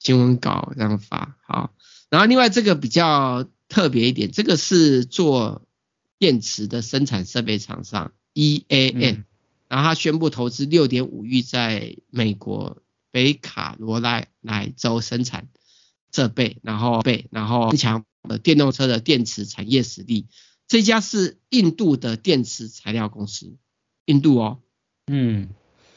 [0.00, 1.72] 新闻稿这样发好，
[2.08, 5.62] 然后另外这个比较特别一点，这个是做
[6.18, 9.24] 电池的生产设备厂商 EAM，嗯，
[9.68, 15.46] 然后他宣布投资六点五亿在美国北卡罗来纳州生产。
[16.12, 20.26] 设备，然后备，然后增强呃电动车的电池产业实力，
[20.68, 23.56] 这家是印度的电池材料公司，
[24.06, 24.58] 印度哦，
[25.06, 25.48] 嗯，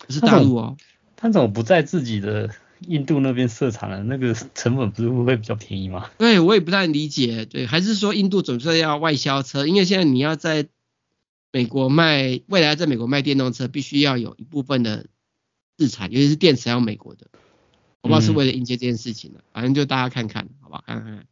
[0.05, 0.78] 不是大陆哦。
[1.16, 4.03] 他怎么不在自己的印度那边设厂了？
[4.03, 6.11] 那个成本不是会比较便宜吗？
[6.18, 7.45] 对，我也不太理解。
[7.45, 9.66] 对，还是说印度总是要外销车？
[9.66, 10.68] 因为现在你要在
[11.51, 15.05] 美国卖，未来在美国卖电动车，必须要有一部分的
[15.78, 17.28] 自产，尤其是电池要美国的。
[18.04, 21.26] 我不知道是为了迎接这件事情的，嗯、反正就大家看看，好吧，看看。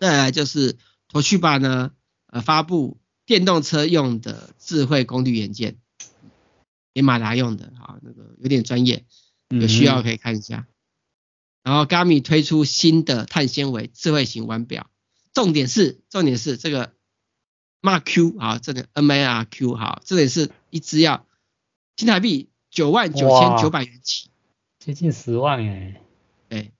[0.00, 0.78] 再来就是
[1.08, 1.92] 东芝呢，
[2.28, 5.76] 呃，发布电动车用的智慧功率元件。
[6.94, 9.04] 给马达用的，哈，那个有点专业，
[9.48, 10.68] 有需要可以看一下。
[10.68, 10.70] 嗯、
[11.64, 14.88] 然后 Garmin 推出新的碳纤维智慧型腕表，
[15.32, 16.94] 重点是重点是这个
[17.82, 21.26] Mark Q 啊，这个 M A R Q 好，这里是一只要
[21.96, 24.30] 新台币九万九千九百元起，
[24.84, 25.98] 接近十万哎。
[26.50, 26.72] 对，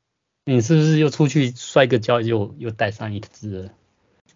[0.44, 3.72] 你是不是又出去摔个跤又又带上一只了？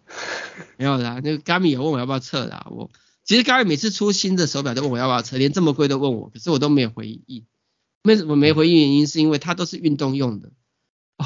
[0.77, 2.89] 没有啦，那个 Garmin 有问我要不要测啦，我。
[3.23, 7.45] 其实刚才每次出新的手表都问我要不要测，连这么贵都问我，可是我都没有回应。
[8.05, 8.75] 为什么没回应？
[8.75, 10.49] 原因是因为它都是运动用的。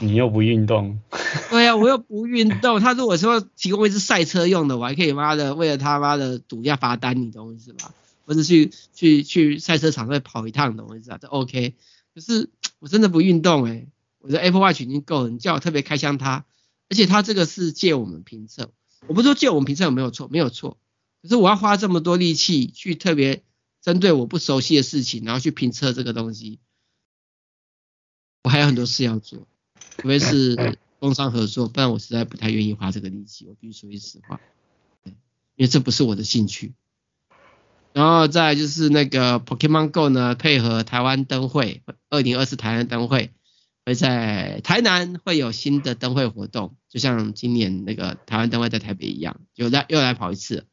[0.01, 0.99] 你又不运动？
[1.49, 2.81] 对呀、啊，我又不运动。
[2.81, 7.93] 他如果说提供一支赛车用的，我还可以妈的为了他妈的赌一下罚单，你懂我意思吧？
[8.25, 11.17] 或者去去去赛车场再跑一趟，懂我意思啊？
[11.21, 11.75] 这 OK。
[12.13, 12.49] 可是
[12.79, 13.87] 我真的不运动诶、欸、
[14.19, 16.45] 我的 Apple Watch 已经够了，你叫我特别开箱它，
[16.89, 18.71] 而且它这个是借我们评测，
[19.07, 20.77] 我不是说借我们评测有没有错，没有错。
[21.21, 23.43] 可是我要花这么多力气去特别
[23.81, 26.59] 针对我不熟悉的事情，然后去评测这个东西，
[28.43, 29.47] 我还有很多事要做，
[29.97, 33.45] 除非是 工商合作，不然我实在不太愿意花这个力气。
[33.47, 34.39] 我必须说句实话，
[35.03, 35.11] 对，
[35.55, 36.73] 因为这不是我的兴趣。
[37.93, 43.31] 然后再就是那个 Pokemon Go 呢，配合台湾灯会，二零二四台湾灯会
[43.85, 50.65] 会在台南会有新的灯会活动，就像今年那个台湾灯会在台北一样，又来又来跑一次。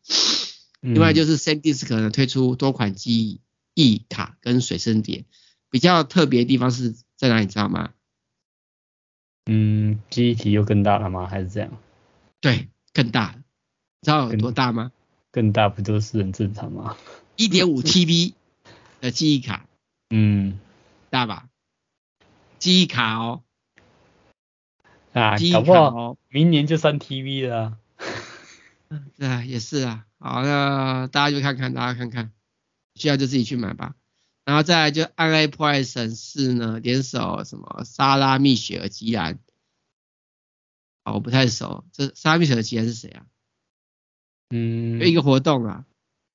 [0.80, 3.42] 另外就是 SanDisk 可能推出多款记
[3.74, 5.26] 忆卡跟随身碟，
[5.68, 7.90] 比较特别的地方是在哪里，你知道吗？
[9.44, 11.26] 嗯，记忆体又更大了吗？
[11.26, 11.70] 还是这样？
[12.40, 13.34] 对，更大。
[14.00, 14.90] 知道有多大吗？
[15.30, 16.96] 更，大不就是很正常吗？
[17.36, 18.34] 一点五 TB
[19.00, 19.66] 的记忆卡，
[20.10, 20.58] 嗯，
[21.08, 21.48] 大吧？
[22.58, 23.42] 记忆卡哦，
[25.12, 27.78] 啊，记忆卡哦，明年就三 TB 了啊。
[28.90, 30.06] 嗯，对啊，也是啊。
[30.18, 32.32] 好，那大家就看看，大家看看，
[32.96, 33.94] 需要就自己去买吧。
[34.44, 39.38] 然后再来就暗黑破坏神四呢，联手什么莎拉蜜雪儿吉兰，
[41.04, 43.24] 好，我不太熟，这莎拉蜜雪儿吉兰是谁啊？
[44.50, 45.84] 嗯，一个活动啊，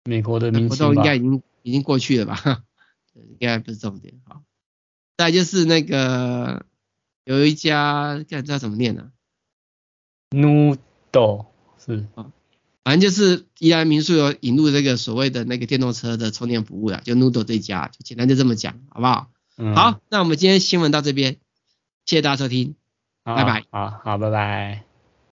[0.06, 2.64] 美国的活动应该已经已经过去了吧？
[3.14, 4.14] 应该不是重点。
[4.26, 4.42] 好，
[5.18, 6.66] 再就是那个
[7.24, 9.12] 有一家，不知道怎么念呢、
[10.32, 11.46] 啊？Noodle
[11.78, 12.32] 是啊。
[12.84, 19.32] 反正就是宜兰民宿有引入这个所谓的那个电动车的充电服务了，就 Noodle 这家，就简单就这么讲，好不好？
[19.58, 19.76] 嗯。
[19.76, 21.38] 好，那我们今天新闻到这边，
[22.06, 22.76] 谢谢大家收听，
[23.24, 23.66] 拜拜。
[23.72, 24.85] 好好，拜拜。